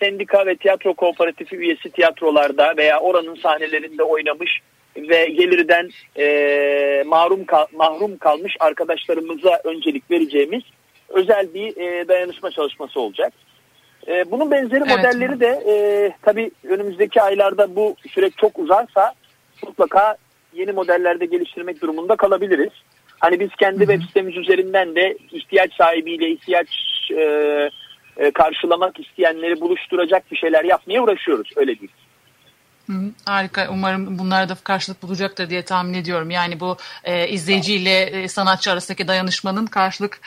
sendika 0.00 0.46
ve 0.46 0.56
tiyatro 0.56 0.94
kooperatifi 0.94 1.56
üyesi 1.56 1.90
tiyatrolarda 1.90 2.74
veya 2.76 3.00
oranın 3.00 3.34
sahnelerinde 3.34 4.02
oynamış 4.02 4.60
ve 4.96 5.26
gelirden 5.26 5.90
e, 6.18 7.04
mahrum 7.06 7.44
kal, 7.44 7.66
mahrum 7.72 8.18
kalmış 8.18 8.56
arkadaşlarımıza 8.60 9.60
öncelik 9.64 10.10
vereceğimiz 10.10 10.62
özel 11.08 11.54
bir 11.54 11.76
e, 11.76 12.08
dayanışma 12.08 12.50
çalışması 12.50 13.00
olacak. 13.00 13.32
E, 14.08 14.30
bunun 14.30 14.50
benzeri 14.50 14.84
evet. 14.86 14.96
modelleri 14.96 15.40
de 15.40 15.62
e, 15.66 15.74
tabii 16.22 16.50
önümüzdeki 16.68 17.22
aylarda 17.22 17.76
bu 17.76 17.96
süreç 18.10 18.32
çok 18.36 18.58
uzarsa 18.58 19.14
mutlaka 19.66 20.16
yeni 20.54 20.72
modellerde 20.72 21.26
geliştirmek 21.26 21.82
durumunda 21.82 22.16
kalabiliriz. 22.16 22.72
Hani 23.18 23.40
biz 23.40 23.50
kendi 23.58 23.78
Hı-hı. 23.78 23.86
web 23.86 24.02
sitemiz 24.08 24.36
üzerinden 24.36 24.94
de 24.96 25.18
ihtiyaç 25.32 25.74
sahibiyle 25.74 26.30
ihtiyaç 26.30 26.68
e, 27.10 27.22
e, 28.16 28.30
karşılamak 28.30 29.00
isteyenleri 29.00 29.60
buluşturacak 29.60 30.32
bir 30.32 30.36
şeyler 30.36 30.64
yapmaya 30.64 31.02
uğraşıyoruz 31.02 31.50
öyle 31.56 31.80
değil. 31.80 31.92
Hı, 32.86 32.92
harika. 33.26 33.68
Umarım 33.70 34.18
bunlar 34.18 34.48
da 34.48 34.56
karşılık 34.64 35.02
bulacaktır 35.02 35.50
diye 35.50 35.64
tahmin 35.64 35.94
ediyorum. 35.94 36.30
Yani 36.30 36.60
bu 36.60 36.76
e, 37.04 37.28
izleyiciyle 37.28 38.00
e, 38.00 38.28
sanatçı 38.28 38.72
arasındaki 38.72 39.08
dayanışmanın 39.08 39.66
karşılık 39.66 40.20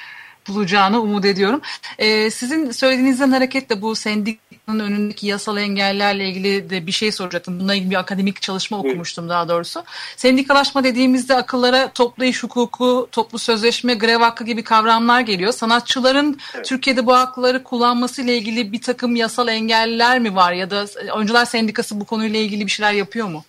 bulacağını 0.49 1.01
umut 1.01 1.25
ediyorum. 1.25 1.61
Ee, 1.99 2.29
sizin 2.29 2.71
söylediğinizden 2.71 3.31
hareketle 3.31 3.81
bu 3.81 3.95
sendikanın 3.95 4.79
önündeki 4.79 5.27
yasal 5.27 5.57
engellerle 5.57 6.29
ilgili 6.29 6.69
de 6.69 6.87
bir 6.87 6.91
şey 6.91 7.11
soracaktım. 7.11 7.59
Bununla 7.59 7.75
ilgili 7.75 7.89
bir 7.89 7.95
akademik 7.95 8.41
çalışma 8.41 8.79
okumuştum 8.79 9.29
daha 9.29 9.49
doğrusu. 9.49 9.83
Sendikalaşma 10.15 10.83
dediğimizde 10.83 11.35
akıllara 11.35 11.91
toplu 11.91 12.25
iş 12.25 12.43
hukuku, 12.43 13.09
toplu 13.11 13.39
sözleşme, 13.39 13.93
grev 13.93 14.19
hakkı 14.19 14.43
gibi 14.43 14.63
kavramlar 14.63 15.21
geliyor. 15.21 15.51
Sanatçıların 15.51 16.39
evet. 16.55 16.65
Türkiye'de 16.65 17.05
bu 17.05 17.13
hakları 17.13 17.63
kullanması 17.63 18.21
ile 18.21 18.37
ilgili 18.37 18.71
bir 18.71 18.81
takım 18.81 19.15
yasal 19.15 19.47
engeller 19.47 20.19
mi 20.19 20.35
var 20.35 20.53
ya 20.53 20.69
da 20.69 20.85
Oyuncular 21.15 21.45
Sendikası 21.45 21.99
bu 21.99 22.05
konuyla 22.05 22.39
ilgili 22.39 22.65
bir 22.65 22.71
şeyler 22.71 22.93
yapıyor 22.93 23.27
mu? 23.27 23.43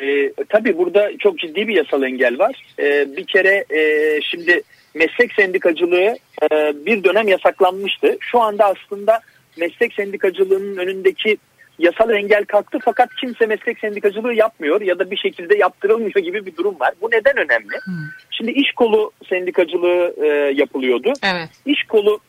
E, 0.00 0.32
tabii 0.48 0.78
burada 0.78 1.10
çok 1.18 1.38
ciddi 1.38 1.68
bir 1.68 1.76
yasal 1.76 2.02
engel 2.02 2.38
var. 2.38 2.74
E, 2.78 3.16
bir 3.16 3.24
kere 3.24 3.64
e, 3.70 4.20
şimdi 4.22 4.62
meslek 4.94 5.32
sendikacılığı 5.32 6.16
e, 6.42 6.48
bir 6.86 7.04
dönem 7.04 7.28
yasaklanmıştı. 7.28 8.16
Şu 8.20 8.40
anda 8.40 8.64
aslında 8.64 9.20
meslek 9.56 9.94
sendikacılığının 9.94 10.76
önündeki 10.76 11.36
yasal 11.78 12.10
engel 12.10 12.44
kalktı 12.44 12.78
fakat 12.84 13.08
kimse 13.20 13.46
meslek 13.46 13.78
sendikacılığı 13.78 14.34
yapmıyor 14.34 14.80
ya 14.80 14.98
da 14.98 15.10
bir 15.10 15.16
şekilde 15.16 15.56
yaptırılmıyor 15.56 16.14
gibi 16.14 16.46
bir 16.46 16.56
durum 16.56 16.80
var. 16.80 16.94
Bu 17.00 17.10
neden 17.10 17.36
önemli? 17.36 17.76
Hmm. 17.84 17.94
Şimdi 18.30 18.50
iş 18.50 18.72
kolu 18.72 19.12
sendikacılığı 19.28 20.14
e, 20.22 20.26
yapılıyordu. 20.54 21.12
Evet. 21.22 21.48
İş 21.66 21.84
kolu 21.84 22.20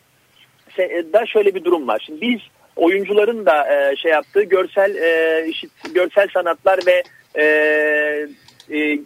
e, 0.78 1.04
da 1.12 1.26
şöyle 1.26 1.54
bir 1.54 1.64
durum 1.64 1.88
var. 1.88 2.02
Şimdi 2.06 2.20
biz 2.20 2.40
oyuncuların 2.76 3.46
da 3.46 3.74
e, 3.74 3.96
şey 3.96 4.10
yaptığı 4.10 4.42
görsel 4.42 4.94
e, 4.94 5.46
görsel 5.94 6.28
sanatlar 6.34 6.80
ve 6.86 7.02
e, 7.34 7.44
e, 8.70 8.98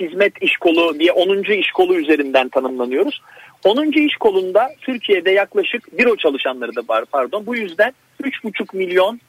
hizmet 0.00 0.42
iş 0.42 0.56
kolu 0.56 0.98
diye 0.98 1.12
10. 1.12 1.42
iş 1.42 1.72
kolu 1.72 1.94
üzerinden 1.94 2.48
tanımlanıyoruz. 2.48 3.22
10. 3.64 4.06
iş 4.06 4.16
kolunda 4.16 4.70
Türkiye'de 4.80 5.30
yaklaşık 5.30 5.98
büro 5.98 6.16
çalışanları 6.16 6.76
da 6.76 6.80
var 6.88 7.04
pardon. 7.12 7.46
Bu 7.46 7.56
yüzden 7.56 7.92
3,5 8.22 8.76
milyon 8.76 9.20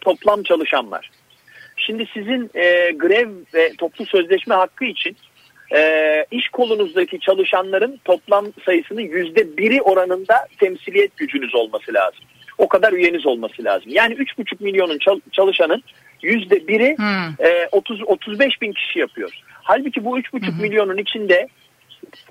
toplam 0.00 0.42
çalışan 0.42 0.90
var. 0.90 1.10
Şimdi 1.76 2.06
sizin 2.14 2.50
e, 2.54 2.90
grev 2.90 3.28
ve 3.54 3.72
toplu 3.78 4.06
sözleşme 4.06 4.54
hakkı 4.54 4.84
için 4.84 5.16
e, 5.74 6.24
iş 6.30 6.48
kolunuzdaki 6.48 7.20
çalışanların 7.20 8.00
toplam 8.04 8.46
sayısının 8.64 9.00
yüzde 9.00 9.56
biri 9.56 9.82
oranında 9.82 10.46
temsiliyet 10.60 11.16
gücünüz 11.16 11.54
olması 11.54 11.94
lazım. 11.94 12.20
O 12.58 12.68
kadar 12.68 12.92
üyeniz 12.92 13.26
olması 13.26 13.64
lazım. 13.64 13.92
Yani 13.94 14.14
3,5 14.14 14.64
milyonun 14.64 14.98
çalışanın 15.32 15.82
yüzde 16.22 16.68
biri 16.68 16.96
hmm. 16.98 17.46
e, 17.46 17.68
30 17.72 18.02
35 18.02 18.62
bin 18.62 18.72
kişi 18.72 18.98
yapıyor. 18.98 19.32
Halbuki 19.62 20.04
bu 20.04 20.18
3,5 20.18 20.46
hmm. 20.46 20.62
milyonun 20.62 20.96
içinde 20.96 21.48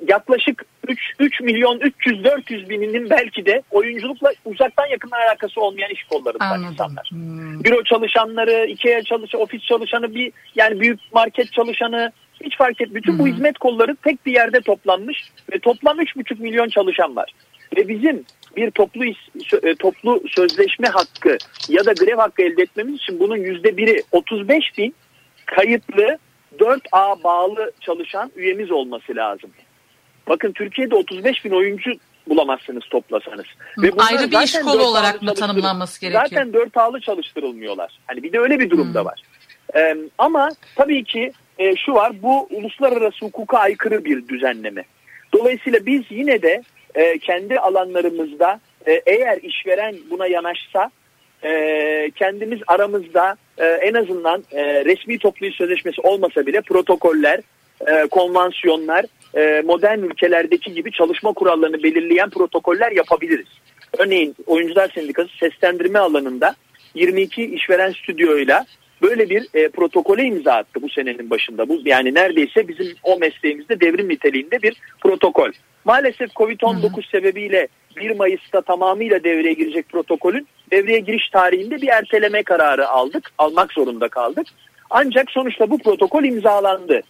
yaklaşık 0.07 0.65
3, 0.87 0.99
3 1.19 1.41
milyon 1.41 1.79
300 1.79 2.23
400 2.23 2.69
bininin 2.69 3.09
belki 3.09 3.45
de 3.45 3.63
oyunculukla 3.71 4.31
uzaktan 4.45 4.85
yakın 4.85 5.11
alakası 5.11 5.61
olmayan 5.61 5.91
iş 5.91 6.03
kollarından 6.03 6.63
insanlar. 6.63 7.07
Hmm. 7.09 7.63
Büro 7.63 7.83
çalışanları, 7.83 8.65
Ikea 8.65 9.03
çalışanı, 9.03 9.41
ofis 9.41 9.63
çalışanı, 9.63 10.15
bir 10.15 10.31
yani 10.55 10.79
büyük 10.79 10.99
market 11.13 11.53
çalışanı 11.53 12.11
hiç 12.43 12.57
fark 12.57 12.81
et. 12.81 12.93
Bütün 12.93 13.11
hmm. 13.11 13.19
bu 13.19 13.27
hizmet 13.27 13.57
kolları 13.57 13.95
tek 13.95 14.25
bir 14.25 14.33
yerde 14.33 14.61
toplanmış 14.61 15.31
ve 15.53 15.59
toplam 15.59 15.99
3,5 15.99 16.41
milyon 16.41 16.69
çalışan 16.69 17.15
var. 17.15 17.31
Ve 17.77 17.87
bizim 17.87 18.25
bir 18.55 18.71
toplu 18.71 19.05
e, 19.63 19.75
toplu 19.79 20.23
sözleşme 20.27 20.87
hakkı 20.87 21.37
ya 21.69 21.85
da 21.85 21.93
grev 21.93 22.17
hakkı 22.17 22.41
elde 22.41 22.61
etmemiz 22.61 22.95
için 22.95 23.19
bunun 23.19 23.37
yüzde 23.37 23.77
biri 23.77 24.03
35 24.11 24.77
bin 24.77 24.95
kayıtlı 25.45 26.17
4A 26.59 27.23
bağlı 27.23 27.71
çalışan 27.81 28.31
üyemiz 28.35 28.71
olması 28.71 29.15
lazım. 29.15 29.49
Bakın 30.29 30.51
Türkiye'de 30.51 30.95
35 30.95 31.45
bin 31.45 31.51
oyuncu 31.51 31.91
bulamazsınız 32.27 32.83
toplasanız. 32.89 33.45
Ve 33.77 33.91
Ayrı 33.97 34.31
bir 34.31 34.43
iş 34.43 34.59
kolu 34.59 34.83
olarak 34.83 35.21
mı 35.21 35.33
tanımlanması 35.33 36.01
gerekiyor? 36.01 36.23
Zaten 36.29 36.53
4 36.53 36.77
A'lı 36.77 37.01
çalıştırılmıyorlar. 37.01 37.99
Hani 38.07 38.23
bir 38.23 38.33
de 38.33 38.39
öyle 38.39 38.59
bir 38.59 38.69
durum 38.69 38.87
hmm. 38.87 38.93
da 38.93 39.05
var. 39.05 39.21
Ee, 39.75 39.97
ama 40.17 40.49
tabii 40.75 41.03
ki 41.03 41.31
e, 41.59 41.75
şu 41.75 41.93
var 41.93 42.21
bu 42.21 42.47
uluslararası 42.51 43.25
hukuka 43.25 43.57
aykırı 43.57 44.05
bir 44.05 44.27
düzenleme. 44.27 44.83
Dolayısıyla 45.33 45.85
biz 45.85 46.01
yine 46.09 46.41
de 46.41 46.63
e, 46.95 47.19
kendi 47.19 47.59
alanlarımızda 47.59 48.59
e, 48.87 49.01
eğer 49.05 49.37
işveren 49.37 49.95
buna 50.09 50.27
yanaşsa 50.27 50.91
e, 51.43 52.11
kendimiz 52.15 52.59
aramızda 52.67 53.35
e, 53.57 53.65
en 53.65 53.93
azından 53.93 54.43
e, 54.51 54.85
resmi 54.85 55.17
toplu 55.17 55.45
iş 55.45 55.55
sözleşmesi 55.55 56.01
olmasa 56.01 56.45
bile 56.45 56.61
protokoller, 56.61 57.39
e, 57.87 58.07
konvansiyonlar, 58.07 59.05
e, 59.37 59.61
modern 59.61 59.99
ülkelerdeki 59.99 60.73
gibi 60.73 60.91
çalışma 60.91 61.33
kurallarını 61.33 61.83
belirleyen 61.83 62.29
protokoller 62.29 62.91
yapabiliriz. 62.91 63.47
Örneğin 63.97 64.35
Oyuncular 64.45 64.91
Sendikası 64.95 65.29
seslendirme 65.39 65.99
alanında 65.99 66.55
22 66.95 67.45
işveren 67.45 67.91
stüdyoyla 67.91 68.65
böyle 69.01 69.29
bir 69.29 69.47
e, 69.53 69.69
protokole 69.69 70.23
imza 70.23 70.53
attı 70.53 70.81
bu 70.81 70.89
senenin 70.89 71.29
başında. 71.29 71.69
Bu 71.69 71.79
yani 71.85 72.13
neredeyse 72.13 72.67
bizim 72.67 72.87
o 73.03 73.19
mesleğimizde 73.19 73.79
devrim 73.79 74.09
niteliğinde 74.09 74.61
bir 74.61 74.75
protokol. 75.01 75.51
Maalesef 75.85 76.29
Covid-19 76.29 77.11
sebebiyle 77.11 77.67
1 77.97 78.15
Mayıs'ta 78.15 78.61
tamamıyla 78.61 79.23
devreye 79.23 79.53
girecek 79.53 79.89
protokolün 79.89 80.47
devreye 80.71 80.99
giriş 80.99 81.29
tarihinde 81.29 81.81
bir 81.81 81.87
erteleme 81.87 82.43
kararı 82.43 82.87
aldık. 82.87 83.31
Almak 83.37 83.73
zorunda 83.73 84.07
kaldık. 84.07 84.47
Ancak 84.89 85.31
sonuçta 85.31 85.69
bu 85.69 85.77
protokol 85.77 86.23
imzalandı. 86.23 87.01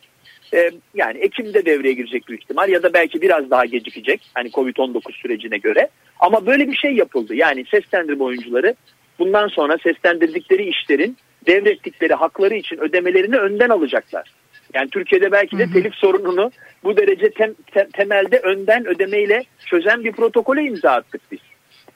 Ee, 0.54 0.72
yani 0.94 1.18
Ekim'de 1.18 1.66
devreye 1.66 1.94
girecek 1.94 2.28
büyük 2.28 2.44
ihtimal 2.44 2.70
ya 2.70 2.84
da 2.84 2.94
belki 2.94 3.22
biraz 3.22 3.50
daha 3.50 3.66
gecikecek. 3.66 4.22
Hani 4.34 4.50
Covid-19 4.50 5.22
sürecine 5.22 5.58
göre. 5.58 5.90
Ama 6.20 6.46
böyle 6.46 6.68
bir 6.68 6.76
şey 6.76 6.94
yapıldı. 6.94 7.36
Yani 7.36 7.66
seslendirme 7.72 8.24
oyuncuları 8.24 8.76
bundan 9.20 9.48
sonra 9.48 9.78
seslendirdikleri 9.84 10.70
işlerin 10.70 11.18
devrettikleri 11.48 12.14
hakları 12.14 12.56
için 12.56 12.78
ödemelerini 12.78 13.38
önden 13.38 13.70
alacaklar. 13.70 14.32
Yani 14.74 14.90
Türkiye'de 14.90 15.32
belki 15.32 15.58
de 15.58 15.68
telif 15.74 15.96
sorununu 15.96 16.52
bu 16.84 16.98
derece 16.98 17.30
tem, 17.30 17.54
te, 17.54 17.88
temelde 17.94 18.40
önden 18.40 18.88
ödemeyle 18.88 19.44
çözen 19.66 20.04
bir 20.04 20.12
protokole 20.12 20.64
imza 20.64 20.92
attık 20.92 21.22
biz. 21.32 21.40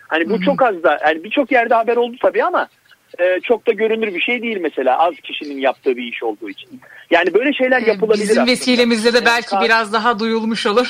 Hani 0.07 0.29
bu 0.29 0.41
çok 0.41 0.61
az 0.61 0.83
da 0.83 0.99
yani 1.05 1.23
birçok 1.23 1.51
yerde 1.51 1.73
haber 1.73 1.95
oldu 1.95 2.15
tabii 2.21 2.43
ama 2.43 2.67
e, 3.19 3.39
çok 3.43 3.67
da 3.67 3.71
görünür 3.71 4.13
bir 4.13 4.21
şey 4.21 4.41
değil 4.41 4.57
mesela 4.61 4.99
az 4.99 5.15
kişinin 5.15 5.59
yaptığı 5.59 5.97
bir 5.97 6.03
iş 6.03 6.23
olduğu 6.23 6.49
için. 6.49 6.81
Yani 7.11 7.33
böyle 7.33 7.53
şeyler 7.53 7.81
yapılabilir 7.81 8.23
Bizim 8.23 8.41
aslında. 8.41 8.51
vesilemizle 8.51 9.13
de 9.13 9.25
belki 9.25 9.55
yani, 9.55 9.65
biraz 9.65 9.93
daha 9.93 10.19
duyulmuş 10.19 10.65
olur. 10.65 10.87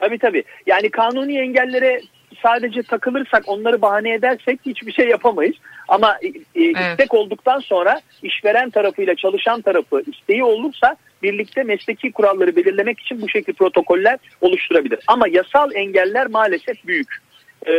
Tabii 0.00 0.18
tabii. 0.18 0.44
Yani 0.66 0.90
kanuni 0.90 1.38
engellere 1.38 2.00
sadece 2.42 2.82
takılırsak 2.82 3.42
onları 3.46 3.82
bahane 3.82 4.14
edersek 4.14 4.60
hiçbir 4.66 4.92
şey 4.92 5.08
yapamayız. 5.08 5.56
Ama 5.88 6.18
e, 6.22 6.26
e, 6.26 6.32
evet. 6.54 6.90
istek 6.90 7.14
olduktan 7.14 7.60
sonra 7.60 8.00
işveren 8.22 8.70
tarafıyla 8.70 9.14
çalışan 9.14 9.62
tarafı 9.62 10.02
isteği 10.06 10.44
olursa 10.44 10.96
birlikte 11.22 11.62
mesleki 11.62 12.12
kuralları 12.12 12.56
belirlemek 12.56 13.00
için 13.00 13.22
bu 13.22 13.28
şekilde 13.28 13.52
protokoller 13.52 14.18
oluşturabilir. 14.40 14.98
Ama 15.06 15.28
yasal 15.28 15.74
engeller 15.74 16.26
maalesef 16.26 16.86
büyük. 16.86 17.25
E, 17.66 17.72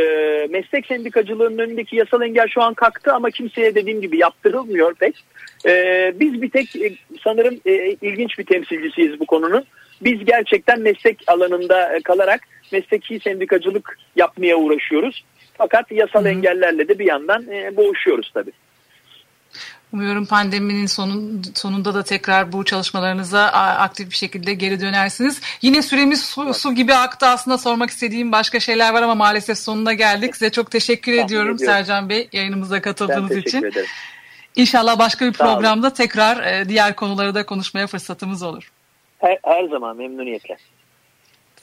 meslek 0.50 0.86
sendikacılığının 0.86 1.58
önündeki 1.58 1.96
yasal 1.96 2.22
engel 2.22 2.48
şu 2.48 2.62
an 2.62 2.74
kalktı 2.74 3.14
ama 3.14 3.32
kimseye 3.32 3.76
dediğim 3.76 4.02
gibi 4.02 4.18
yaptırılmıyor 4.18 4.94
pek. 4.94 5.24
E, 5.66 6.14
biz 6.20 6.42
bir 6.42 6.50
tek 6.50 6.76
e, 6.76 6.96
sanırım 7.24 7.60
e, 7.66 7.96
ilginç 8.02 8.40
bir 8.40 8.46
temsilcisiyiz 8.46 9.20
bu 9.20 9.26
konunun. 9.26 9.66
Biz 10.02 10.26
gerçekten 10.26 10.82
meslek 10.82 11.24
alanında 11.28 12.00
kalarak 12.04 12.42
mesleki 12.72 13.20
sendikacılık 13.20 13.98
yapmaya 14.16 14.58
uğraşıyoruz. 14.58 15.26
Fakat 15.58 15.92
yasal 15.92 16.22
Hı-hı. 16.22 16.30
engellerle 16.30 16.88
de 16.88 17.00
bir 17.00 17.06
yandan 17.06 17.52
e, 17.52 17.78
boğuşuyoruz 17.78 18.32
tabii. 18.34 18.52
Umuyorum 19.94 20.26
pandeminin 20.26 20.86
sonun, 20.86 21.42
sonunda 21.56 21.94
da 21.94 22.04
tekrar 22.04 22.52
bu 22.52 22.66
çalışmalarınıza 22.66 23.46
aktif 23.54 24.12
bir 24.12 24.16
şekilde 24.16 24.54
geri 24.54 24.82
dönersiniz. 24.82 25.42
Yine 25.62 25.82
süremiz 25.82 26.26
su, 26.26 26.54
su 26.54 26.76
gibi 26.76 26.94
aktı 26.94 27.26
aslında 27.28 27.58
sormak 27.58 27.90
istediğim 27.90 28.32
başka 28.32 28.60
şeyler 28.60 28.94
var 28.94 29.02
ama 29.02 29.16
maalesef 29.16 29.58
sonuna 29.58 29.94
geldik. 29.94 30.36
Size 30.36 30.52
çok 30.52 30.72
teşekkür 30.72 31.12
Tahmin 31.12 31.26
ediyorum 31.26 31.56
ediyorum. 31.56 31.74
Sercan 31.76 32.10
Bey 32.10 32.30
yayınımıza 32.34 32.82
katıldığınız 32.82 33.32
ben 33.32 33.42
için. 33.42 33.64
Ederim. 33.64 33.88
İnşallah 34.56 35.00
başka 35.00 35.26
bir 35.26 35.34
programda 35.34 35.94
tekrar 35.94 36.44
e, 36.44 36.70
diğer 36.70 36.96
konuları 36.96 37.36
da 37.36 37.46
konuşmaya 37.46 37.88
fırsatımız 37.88 38.44
olur. 38.44 38.72
Her, 39.18 39.40
her 39.44 39.64
zaman 39.64 39.98
memnuniyetle. 39.98 40.58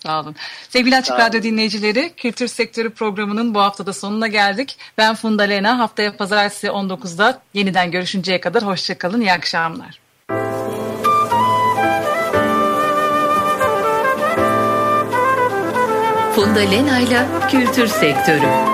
Sağ 0.06 0.20
olun. 0.20 0.34
Sevgili 0.68 0.96
Açık 0.96 1.18
Radyo 1.18 1.42
dinleyicileri, 1.42 2.12
Kültür 2.16 2.48
Sektörü 2.48 2.90
programının 2.90 3.54
bu 3.54 3.60
haftada 3.60 3.92
sonuna 3.92 4.26
geldik. 4.26 4.78
Ben 4.98 5.14
Funda 5.14 5.42
Lena. 5.42 5.78
Haftaya 5.78 6.16
pazartesi 6.16 6.66
19'da 6.66 7.40
yeniden 7.54 7.90
görüşünceye 7.90 8.40
kadar 8.40 8.62
hoşçakalın. 8.62 9.20
İyi 9.20 9.32
akşamlar. 9.32 10.00
Funda 16.34 16.60
Lena 16.60 16.98
ile 16.98 17.26
Kültür 17.50 17.86
Sektörü. 17.86 18.73